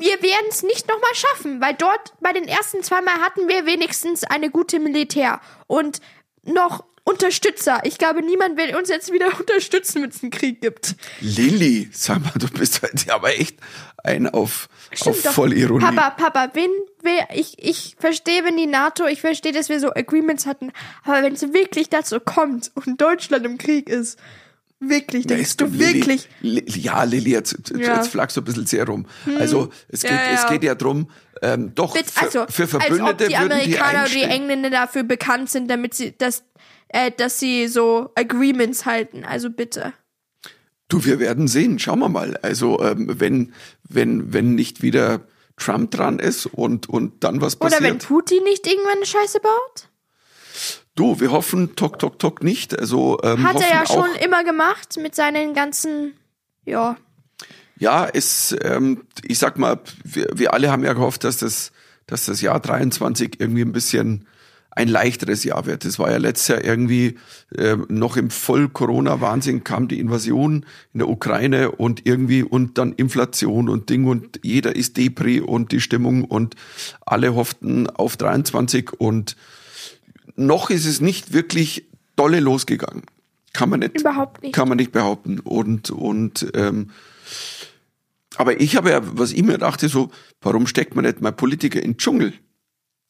[0.02, 4.24] wir werden es nicht nochmal schaffen, weil dort bei den ersten zweimal hatten wir wenigstens
[4.24, 6.00] eine gute Militär und
[6.42, 7.80] noch Unterstützer.
[7.84, 10.96] Ich glaube, niemand will uns jetzt wieder unterstützen, wenn es einen Krieg gibt.
[11.20, 13.58] Lilly, sag mal, du bist heute aber echt
[14.04, 14.68] ein auf,
[15.00, 15.32] auf doch.
[15.32, 15.84] Vollironie.
[15.84, 16.70] Papa, Papa, wen,
[17.02, 20.72] wer, ich, ich verstehe, wenn die NATO, ich verstehe, dass wir so Agreements hatten,
[21.04, 24.18] aber wenn es wirklich dazu kommt und Deutschland im Krieg ist,
[24.88, 27.76] wirklich, Da denkst ist du Lilly- wirklich, Li- Ja, Lilly, jetzt, Ja.
[27.76, 27.80] Hm.
[27.96, 29.06] jetzt flachst du ein bisschen sehr rum.
[29.38, 30.32] Also es geht, Ja, ja.
[30.34, 31.08] es geht ja drum,
[31.42, 34.22] ähm, doch Bitte, für, also, für als ob Verbündete die Amerikaner oder die.
[34.22, 36.44] Engländer dafür bekannt sind, damit sie, dass,
[36.88, 39.24] äh, dass sie so Agreements halten.
[39.24, 39.92] Also bitte.
[40.88, 41.78] Du, wir werden sehen.
[41.78, 42.36] Schauen wir mal.
[42.42, 43.52] Also ähm, wenn
[43.88, 45.20] wenn wenn nicht wieder
[45.56, 48.08] Trump dran ist und und dann was Oder wenn passiert.
[48.08, 49.88] Putin nicht irgendwann eine Scheiße baut?
[50.94, 52.78] Du, wir hoffen, tok tok tok nicht.
[52.78, 56.14] Also ähm, Hat er ja schon immer gemacht mit seinen ganzen,
[56.64, 56.96] ja.
[57.78, 61.72] Ja, es, ähm, ich sag mal, wir, wir alle haben ja gehofft, dass das,
[62.06, 64.26] dass das Jahr 23 irgendwie ein bisschen
[64.74, 65.84] ein leichteres Jahr wird.
[65.84, 67.18] Das war ja letztes Jahr irgendwie
[67.56, 73.68] äh, noch im Voll-Corona-Wahnsinn kam die Invasion in der Ukraine und irgendwie und dann Inflation
[73.68, 76.54] und Ding und jeder ist Depri und die Stimmung und
[77.04, 79.36] alle hofften auf 23 und
[80.36, 83.02] noch ist es nicht wirklich dolle losgegangen.
[83.52, 84.00] Kann man nicht.
[84.00, 84.54] Überhaupt nicht.
[84.54, 85.38] Kann man nicht behaupten.
[85.40, 86.90] Und, und ähm,
[88.36, 90.10] aber ich habe ja, was ich mir dachte, so,
[90.40, 92.32] warum steckt man nicht mal Politiker in den Dschungel?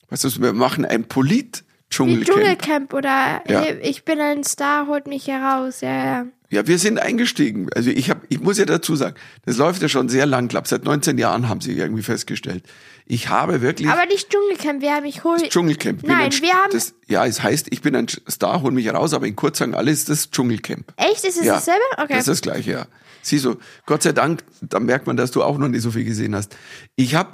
[0.09, 2.27] Weißt du, wir machen ein Polit-Dschungelcamp.
[2.27, 3.65] Dschungelcamp oder Ja.
[3.83, 5.81] ich bin ein Star, holt mich heraus.
[5.81, 6.27] Ja, ja.
[6.51, 7.69] Ja, wir sind eingestiegen.
[7.75, 9.17] Also ich habe, ich muss ja dazu sagen,
[9.47, 10.45] das läuft ja schon sehr lang.
[10.45, 12.65] Ich glaube, seit 19 Jahren haben sie irgendwie festgestellt.
[13.07, 15.39] Ich habe wirklich Aber nicht Dschungelcamp, wir haben ich hol.
[15.39, 16.03] das Dschungelcamp.
[16.05, 19.13] Nein, ein, wir haben- das, ja, es heißt, ich bin ein Star, hol mich raus,
[19.13, 20.93] aber in kurz sagen alles das Dschungelcamp.
[20.97, 21.25] Echt?
[21.25, 21.81] Ist es Ja, dasselbe?
[21.99, 22.09] Okay.
[22.15, 22.87] Das ist das gleiche, ja.
[23.23, 26.05] Siehst du, Gott sei Dank, da merkt man, dass du auch noch nicht so viel
[26.05, 26.57] gesehen hast.
[26.97, 27.31] Ich habe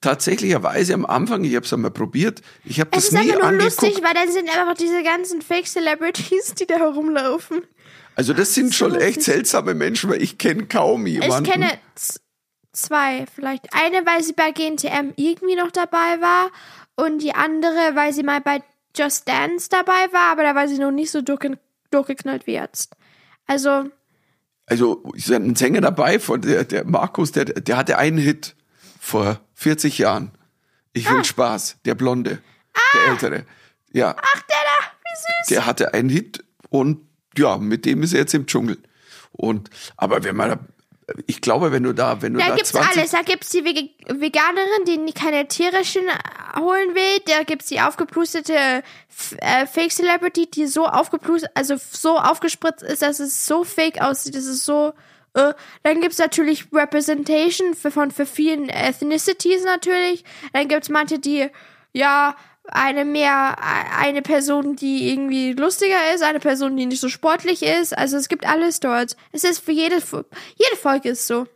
[0.00, 3.34] tatsächlicherweise am Anfang, ich habe es einmal probiert, ich habe es das ist nie einfach
[3.40, 3.82] nur angeguckt.
[3.82, 7.62] lustig, weil dann sind einfach diese ganzen Fake Celebrities, die da herumlaufen.
[8.14, 9.24] Also das sind so schon echt lustig.
[9.24, 11.44] seltsame Menschen, weil ich kenne kaum jemanden.
[11.46, 11.70] Ich kenne
[12.72, 13.68] zwei, vielleicht.
[13.74, 16.50] Eine, weil sie bei GNTM irgendwie noch dabei war
[16.96, 18.62] und die andere, weil sie mal bei
[18.96, 21.58] Just Dance dabei war, aber da war sie noch nicht so durchge
[21.90, 22.94] durchgeknallt wie jetzt.
[23.46, 23.90] Also,
[24.66, 28.54] also ist ja ein Sänger dabei, von der, der Markus, der, der hatte einen Hit
[29.00, 30.30] vor 40 Jahren.
[30.94, 31.14] Ich Ah.
[31.14, 32.42] will Spaß, der Blonde,
[32.94, 33.46] der Ältere.
[33.92, 35.48] Ja, ach, der da, wie süß.
[35.50, 37.06] der hatte einen Hit und
[37.36, 38.78] ja, mit dem ist er jetzt im Dschungel.
[39.32, 40.58] Und aber wenn man,
[41.26, 43.10] ich glaube, wenn du da, wenn du Da da gibt's 20, alles.
[43.10, 46.02] Da gibt's die Veganerin, die keine tierischen
[46.58, 47.20] holen will.
[47.26, 53.02] Da gibt's die aufgeplustete F- äh, Fake Celebrity, die so aufgeplustert, also so aufgespritzt ist,
[53.02, 54.34] dass es so fake aussieht.
[54.36, 54.92] Das ist so.
[55.34, 55.54] Äh.
[55.82, 60.24] Dann gibt's natürlich Representation für, von für vielen Ethnicities natürlich.
[60.52, 61.48] Dann gibt's manche, die
[61.92, 62.36] ja
[62.68, 63.56] eine mehr
[63.98, 67.96] eine Person, die irgendwie lustiger ist, eine Person, die nicht so sportlich ist.
[67.96, 69.16] Also es gibt alles dort.
[69.32, 71.46] Es ist für jede jede Folge ist so.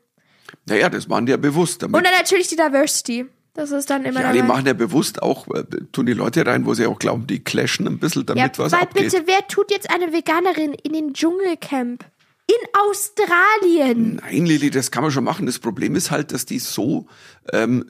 [0.67, 1.83] naja, das machen die ja bewusst.
[1.83, 3.27] Damit, Und dann natürlich die Diversity.
[3.55, 6.67] Das ist dann immer ja, die machen ja bewusst auch, äh, tun die Leute rein,
[6.67, 9.13] wo sie auch glauben, die clashen ein bisschen, damit ja, was weil abgeht.
[9.13, 12.05] bitte, wer tut jetzt eine Veganerin in den Dschungelcamp?
[12.49, 14.21] In Australien.
[14.23, 15.47] Nein, Lili, das kann man schon machen.
[15.47, 17.07] Das Problem ist halt, dass die so,
[17.53, 17.87] ähm,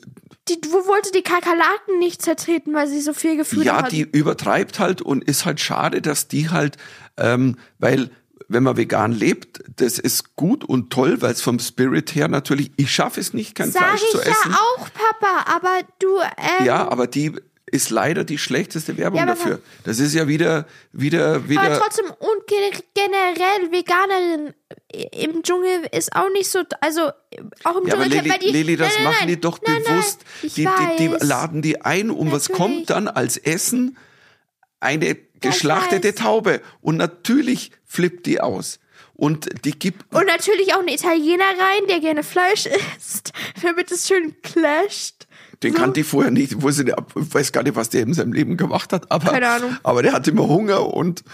[0.49, 3.93] Die, wo wollte die Kakerlaken nicht zertreten, weil sie so viel Gefühl ja, hat?
[3.93, 6.79] die übertreibt halt und ist halt schade, dass die halt,
[7.19, 8.11] ähm, weil
[8.49, 12.71] wenn man vegan lebt, das ist gut und toll, weil es vom Spirit her natürlich,
[12.77, 14.55] ich schaffe es nicht, kein Sag Fleisch ich zu ja essen.
[14.55, 16.09] auch, Papa, aber du,
[16.61, 17.33] ähm, Ja, aber die
[17.77, 19.61] ist leider die schlechteste Werbung Ja, aber dafür.
[19.85, 21.79] Das ist ja wieder, wieder, aber wieder.
[21.79, 24.55] trotzdem, und ge- generell Veganerin
[25.13, 27.11] im Dschungel ist auch nicht so, also
[27.65, 29.83] auch im Ja, aber Dschungelcamp, Lili, die, Lili, das nein, nein, machen die doch nein,
[29.85, 30.21] bewusst.
[30.43, 30.67] Die, die,
[30.99, 32.57] die laden die ein und was Natürlich.
[32.77, 33.97] kommt dann als Essen?
[34.81, 36.15] Eine geschlachtete.
[36.15, 36.61] Taube.
[36.81, 38.79] Und natürlich flippt die aus.
[39.15, 42.67] Und die gibt, Und natürlich auch ein Italiener rein, der gerne Fleisch
[42.99, 45.16] isst, damit es schön clasht.
[45.63, 45.79] Den so.
[45.79, 46.53] kannte ich vorher nicht.
[46.53, 49.11] Ich wusste weiß gar nicht, was der in seinem Leben gemacht hat.
[49.11, 49.77] Aber, Keine Ahnung.
[49.83, 51.25] aber der hatte immer Hunger und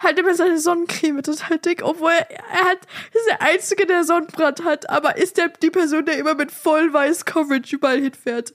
[0.00, 2.78] Halt immer seine Sonnencreme total dick, obwohl er, er hat,
[3.12, 6.92] ist der Einzige, der Sonnenbrand hat, aber ist der die Person, der immer mit voll
[6.92, 8.54] weiß Coverage überall hinfährt.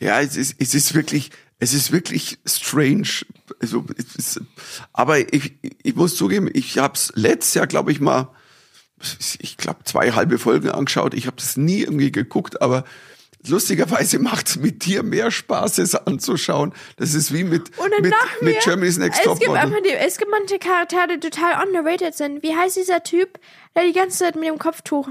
[0.00, 3.08] ja, es ist, es ist wirklich, es ist wirklich strange.
[3.60, 4.40] Also, es ist,
[4.92, 8.28] aber ich, ich muss zugeben, ich habe es letztes Jahr, glaube ich mal,
[9.38, 11.14] ich glaube, zwei halbe Folgen angeschaut.
[11.14, 12.84] Ich habe das nie irgendwie geguckt, aber
[13.48, 16.72] lustigerweise macht es mit dir mehr Spaß, es anzuschauen.
[16.96, 17.70] Das ist wie mit,
[18.00, 19.82] mit, dachten mit Germany's Next es Top gibt, Model.
[19.82, 22.42] die, es gibt manche Charaktere, die total underrated sind.
[22.42, 23.38] Wie heißt dieser Typ,
[23.76, 25.08] der die ganze Zeit mit dem Kopftuch?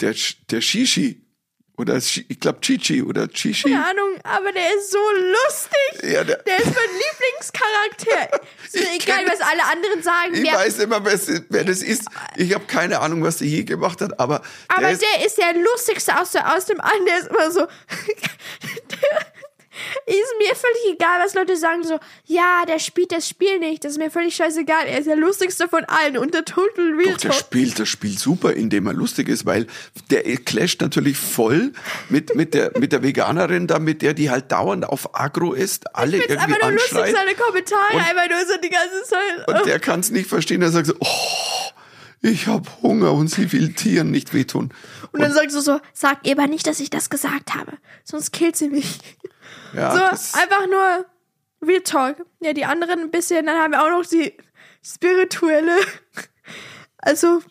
[0.00, 0.14] Der,
[0.50, 1.25] der Shishi.
[1.78, 3.64] Oder ich glaube Chichi oder Chichi.
[3.70, 6.10] Keine Ahnung, aber der ist so lustig.
[6.12, 8.40] Ja, der- der ist mein Lieblingscharakter.
[8.66, 10.34] Ist mir egal, was alle anderen sagen.
[10.34, 12.02] Ich weiß immer, wer das ist.
[12.36, 15.38] Ich habe keine Ahnung, was der je gemacht hat, aber, aber der ist, der ist
[15.38, 17.06] der lustigste aus, der, aus dem allen.
[17.06, 17.60] Der ist immer so.
[18.90, 19.26] der
[20.06, 21.84] ist mir völlig egal, was Leute sagen.
[21.84, 23.84] So, ja, der spielt das Spiel nicht.
[23.84, 24.86] Das ist mir völlig scheißegal.
[24.86, 26.16] Er ist der lustigste von allen.
[26.18, 29.66] Und der Total Real Doch, der spielt, der spielt super, indem er lustig ist, weil
[30.10, 31.72] der clasht natürlich voll
[32.08, 35.94] mit, mit der, mit der Veganerin da, mit der die halt dauernd auf Agro ist,
[35.94, 37.94] alle Ist irgendwie einfach nur lustig, seine Kommentare.
[37.94, 39.48] Und- einfach nur so die ganze Zeit.
[39.48, 41.06] Und der kann es nicht verstehen, er sagt so, oh,
[42.28, 44.72] ich habe Hunger und sie will Tieren nicht wehtun.
[45.12, 47.72] Und dann sagst du so, sag ihr aber nicht, dass ich das gesagt habe.
[48.04, 48.98] Sonst killt sie mich.
[49.74, 51.06] Ja, so, einfach nur
[51.66, 52.24] Real Talk.
[52.40, 54.32] Ja, die anderen ein bisschen, dann haben wir auch noch die
[54.82, 55.76] spirituelle,
[56.98, 57.42] also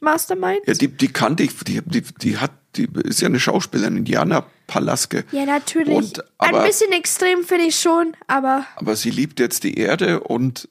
[0.00, 0.66] Mastermind.
[0.66, 4.46] ja, die, die kannte ich, die, die, die hat, die ist ja eine Schauspielerin, Diana
[4.66, 5.24] Palaske.
[5.32, 5.96] Ja, natürlich.
[5.96, 10.20] Und, aber, Ein bisschen extrem finde ich schon, aber aber sie liebt jetzt die Erde
[10.20, 10.68] und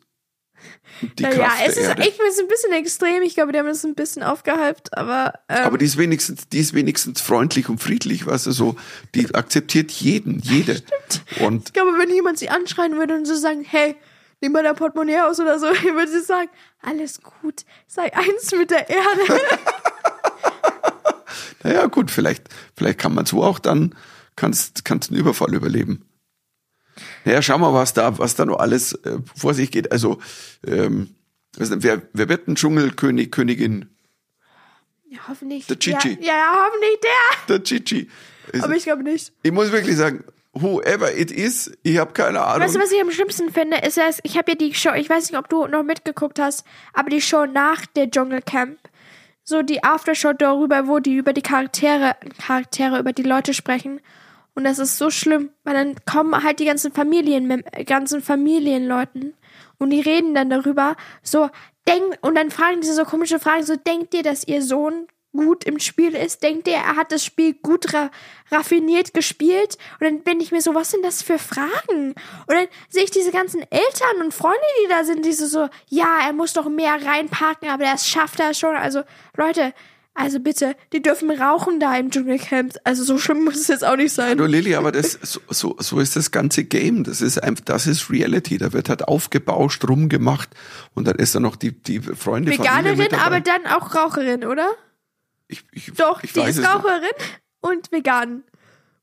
[1.01, 2.01] die ja, Kraft es ist Erde.
[2.01, 3.21] echt ein bisschen extrem.
[3.23, 6.59] Ich glaube, die haben es ein bisschen aufgehypt, aber, ähm, Aber die ist wenigstens, die
[6.59, 8.75] ist wenigstens freundlich und friedlich, weißt du, so,
[9.13, 10.81] die akzeptiert jeden, jede.
[11.41, 13.95] Und ich glaube, wenn jemand sie anschreien würde und so sagen, hey,
[14.41, 15.65] nimm mal dein Portemonnaie aus oder so,
[15.95, 16.49] würde sie sagen,
[16.81, 19.21] alles gut, sei eins mit der Erde.
[21.63, 23.95] naja, gut, vielleicht, vielleicht kann man so auch dann,
[24.35, 26.05] kannst, kannst einen Überfall überleben.
[27.25, 29.91] Naja, schauen wir, was da, was da noch alles äh, vor sich geht.
[29.91, 30.19] Also,
[30.65, 31.15] ähm,
[31.57, 33.89] wer, wer wird ein Dschungelkönig, Königin?
[35.15, 35.67] ja, hoffentlich.
[35.67, 36.17] Der Chichi.
[36.21, 37.57] Ja, ja, hoffentlich der.
[37.57, 38.09] Der Chichi.
[38.53, 39.33] Also, Aber ich glaube nicht.
[39.43, 40.23] ich muss wirklich sagen,
[40.53, 42.61] whoever it is, ich habe keine Ahnung.
[42.61, 45.09] Weißt du, was ich am schlimmsten finde, ist, dass ich habe ja die Show, ich
[45.09, 48.77] weiß nicht, ob du noch mitgeguckt hast, aber die Show nach der Dschungelcamp,
[49.43, 53.99] so die Aftershow darüber, wo die über die Charaktere, Charaktere über die Leute sprechen.
[54.55, 59.33] Und das ist so schlimm, weil dann kommen halt die ganzen Familien, ganzen Familienleuten
[59.77, 61.49] und die reden dann darüber, so,
[61.87, 65.65] denk, und dann fragen diese so komische Fragen, so, denkt ihr, dass ihr Sohn gut
[65.65, 66.41] im Spiel ist?
[66.43, 68.09] Denkt ihr, er hat das Spiel gut ra
[68.51, 69.77] raffiniert gespielt?
[69.99, 72.15] Und dann bin ich mir so, was sind das für Fragen?
[72.47, 75.69] Und dann sehe ich diese ganzen Eltern und Freunde, die da sind, die so, so,
[75.87, 78.75] ja, er muss doch mehr reinpacken, aber das schafft er schon.
[78.75, 79.03] Also,
[79.35, 79.73] Leute,
[80.15, 82.73] also bitte, die dürfen rauchen da im Dschungelcamp.
[82.83, 84.37] Also so schlimm muss es jetzt auch nicht sein.
[84.37, 87.03] Du Lilly, aber das, so, so, so ist das ganze Game.
[87.03, 88.57] Das ist einfach, das ist Reality.
[88.57, 90.49] Da wird halt aufgebauscht, rumgemacht
[90.93, 94.69] und dann ist da noch die, die Freunde, Veganerin, aber dann auch Raucherin, oder?
[95.47, 96.69] ich, ich, Doch, ich die ist es nicht.
[96.69, 97.09] Raucherin
[97.61, 98.43] und vegan.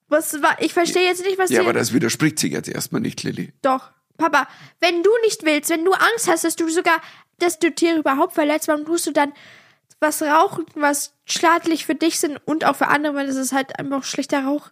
[0.09, 3.23] Was war, ich verstehe jetzt nicht, was Ja, aber das widerspricht sich jetzt erstmal nicht,
[3.23, 3.53] Lilly.
[3.63, 3.91] Doch.
[4.19, 4.47] Papa,
[4.81, 7.01] wenn du nicht willst, wenn du Angst hast, dass du sogar,
[7.39, 9.33] dass du Tiere überhaupt verletzt, warum tust du dann
[10.03, 13.79] was rauchen, was schadlich für dich sind und auch für andere, weil das ist halt
[13.79, 14.69] einfach schlechter Rauch.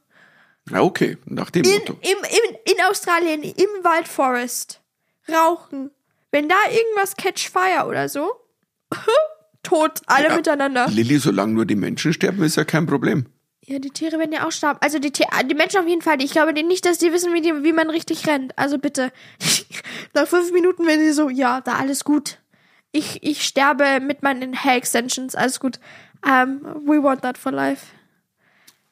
[0.70, 1.94] Ja, okay, nach dem In, Motto.
[2.02, 4.80] im, im, in Australien, im Waldforest,
[5.32, 5.90] rauchen.
[6.30, 8.30] Wenn da irgendwas catch fire oder so,
[9.62, 10.36] tot, alle Ja.
[10.36, 10.86] miteinander.
[10.88, 13.26] Lilly, solange nur die Menschen sterben, ist ja kein Problem.
[13.64, 14.78] Ja, die Tiere werden ja auch sterben.
[14.82, 16.20] Also die, Tier, die Menschen auf jeden Fall.
[16.22, 18.56] Ich glaube nicht, dass die wissen, wie, die, wie man richtig rennt.
[18.58, 19.12] Also bitte.
[20.14, 22.38] Nach fünf Minuten werden die so, ja, da alles gut.
[22.92, 25.34] Ich, ich sterbe mit meinen Hair Extensions.
[25.34, 25.78] Alles gut.
[26.24, 27.86] Um, we want that for life.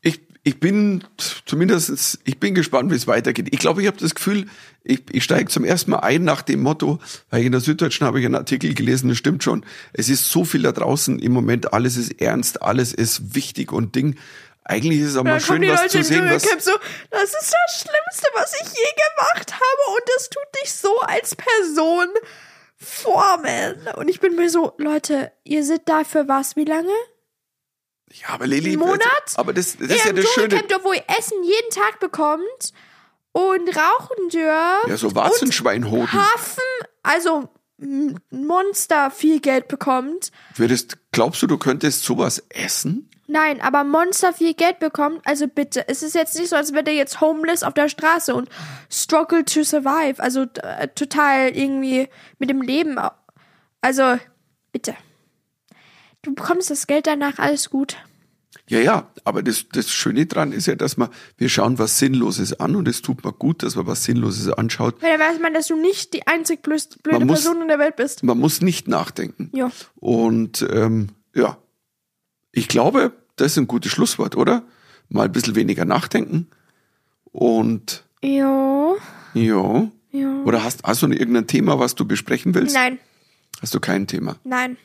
[0.01, 1.05] Ich, ich bin
[1.45, 3.49] zumindest, ich bin gespannt, wie es weitergeht.
[3.51, 4.47] Ich glaube, ich habe das Gefühl,
[4.85, 8.21] ich, ich steige zum ersten Mal ein nach dem Motto, weil in der Süddeutschen habe
[8.21, 9.65] ich einen Artikel gelesen, das stimmt schon.
[9.93, 13.95] Es ist so viel da draußen im Moment, alles ist ernst, alles ist wichtig und
[13.95, 14.17] Ding.
[14.65, 16.73] Eigentlich ist es aber mal schön, was Leute zu sehen, was, so,
[17.11, 21.35] das ist das Schlimmste, was ich je gemacht habe und das tut dich so als
[21.35, 22.07] Person
[22.79, 23.89] formen.
[23.97, 26.57] Und ich bin mir so, Leute, ihr seid da für was?
[26.57, 26.93] Wie lange?
[28.11, 29.35] ja, aber Lilly, Einen Monat?
[29.35, 30.63] aber das, das ist ja das Schöne.
[30.67, 32.73] Da wo ihr Essen jeden Tag bekommt
[33.33, 34.89] und rauchen dürft.
[34.89, 36.11] Ja, so Warzenschweinhoden.
[36.11, 36.63] Hafen,
[37.03, 37.49] also
[38.31, 40.33] Monster viel Geld bekommt.
[40.57, 43.11] Würdest, glaubst du, du könntest sowas essen?
[43.31, 45.87] Nein, aber Monster viel Geld bekommt, also bitte.
[45.87, 48.49] Es ist jetzt nicht so, als wäre der jetzt homeless auf der Straße und
[48.91, 50.15] struggle to survive.
[50.23, 52.09] Also äh, total irgendwie
[52.39, 52.99] mit dem Leben.
[53.83, 54.19] Also,
[54.73, 54.95] bitte.
[56.23, 57.97] Du bekommst das Geld danach, alles gut.
[58.67, 62.59] Ja, ja, aber das, das Schöne dran ist ja, dass man, wir schauen was Sinnloses
[62.61, 65.01] an und es tut mir gut, dass man was Sinnloses anschaut.
[65.03, 67.69] Weil da weiß man, dass du nicht die einzig blöd- blöde Man muss- Person in
[67.69, 68.23] der Welt bist.
[68.25, 69.51] Man muss nicht nachdenken.
[69.55, 69.71] Ja.
[69.97, 71.57] Und ähm, ja,
[72.59, 74.63] ich glaube, das ist ein gutes Schlusswort, oder?
[75.09, 76.49] Mal ein bisschen weniger nachdenken.
[77.33, 78.95] Und Ja.
[79.35, 79.89] ja.
[80.11, 80.43] Ja.
[80.45, 82.75] Oder hast, hast du irgendein Thema, was du besprechen willst?
[82.75, 82.99] Nein,
[83.61, 84.37] Hast du kein Thema?
[84.45, 84.77] nein.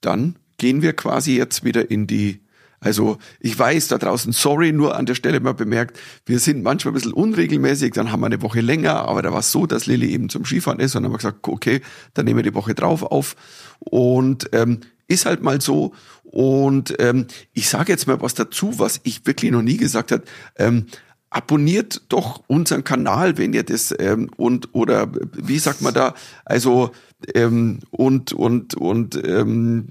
[0.00, 2.40] Dann gehen wir quasi jetzt wieder in die,
[2.80, 6.92] also ich weiß da draußen, sorry, nur an der Stelle mal bemerkt, wir sind manchmal
[6.92, 9.86] ein bisschen unregelmäßig, dann haben wir eine Woche länger, aber da war es so, dass
[9.86, 11.80] Lilly eben zum Skifahren ist und dann haben wir gesagt, okay,
[12.14, 13.34] dann nehmen wir die Woche drauf auf.
[13.80, 15.92] Und ähm, ist halt mal so.
[16.22, 20.24] Und ähm, ich sage jetzt mal was dazu, was ich wirklich noch nie gesagt habe,
[20.56, 20.86] ähm,
[21.30, 26.14] abonniert doch unseren Kanal, wenn ihr das ähm, und oder wie sagt man da,
[26.44, 26.90] also
[27.34, 29.88] ähm, und und und ähm,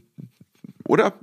[0.87, 1.13] oder?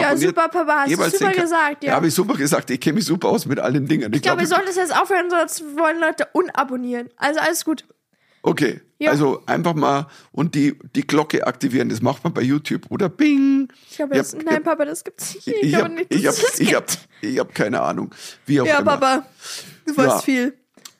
[0.00, 1.90] Ja, super, Papa, hast du super gesagt, ja.
[1.90, 2.70] Ja, habe ich super gesagt.
[2.70, 4.12] Ich kenne mich super aus mit allen Dingen.
[4.12, 7.08] Ich glaube, wir sollten das jetzt aufhören, sonst wollen Leute unabonnieren.
[7.16, 7.84] Also alles gut.
[8.42, 9.10] Okay, Ja.
[9.10, 11.88] also einfach mal und die die Glocke aktivieren.
[11.88, 13.68] Das macht man bei YouTube oder Bing.
[13.90, 14.38] Ich Ja, das, ja.
[14.44, 15.48] nein, Papa, das gibt's nicht.
[15.48, 16.86] Ich, Ich habe nicht, ich hab, ich hab,
[17.20, 18.14] ich hab keine Ahnung.
[18.46, 18.96] Wie auch Ja, immer.
[18.96, 19.26] Papa,
[19.86, 20.18] du weißt Ja.
[20.20, 20.54] viel.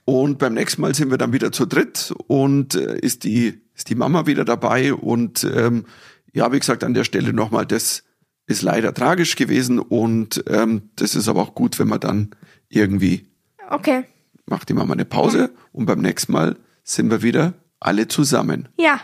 [0.04, 3.88] Und beim nächsten Mal sind wir dann wieder zu dritt und äh, ist die ist
[3.88, 5.86] die Mama wieder dabei und ähm,
[6.32, 8.02] ja, wie gesagt, an der Stelle nochmal, das
[8.48, 12.30] ist leider tragisch gewesen und ähm, das ist aber auch gut, wenn man dann
[12.68, 13.26] irgendwie
[13.70, 14.04] Okay.
[14.46, 18.68] macht die Mama eine Pause und beim nächsten Mal sind wir wieder alle zusammen.
[18.78, 19.00] Ja.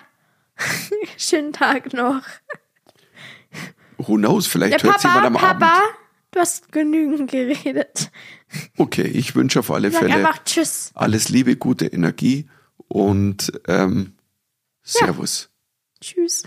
[1.18, 2.22] Schönen Tag noch.
[3.98, 5.94] Who knows, vielleicht Der hört jemand Papa, am Papa, Abend.
[6.32, 8.10] du hast genügend geredet.
[8.76, 10.90] Okay, ich wünsche auf alle Sag Fälle einfach Tschüss.
[10.94, 12.48] alles Liebe, gute Energie
[12.88, 14.14] und ähm,
[14.82, 15.50] Servus.
[16.00, 16.42] Tschüss.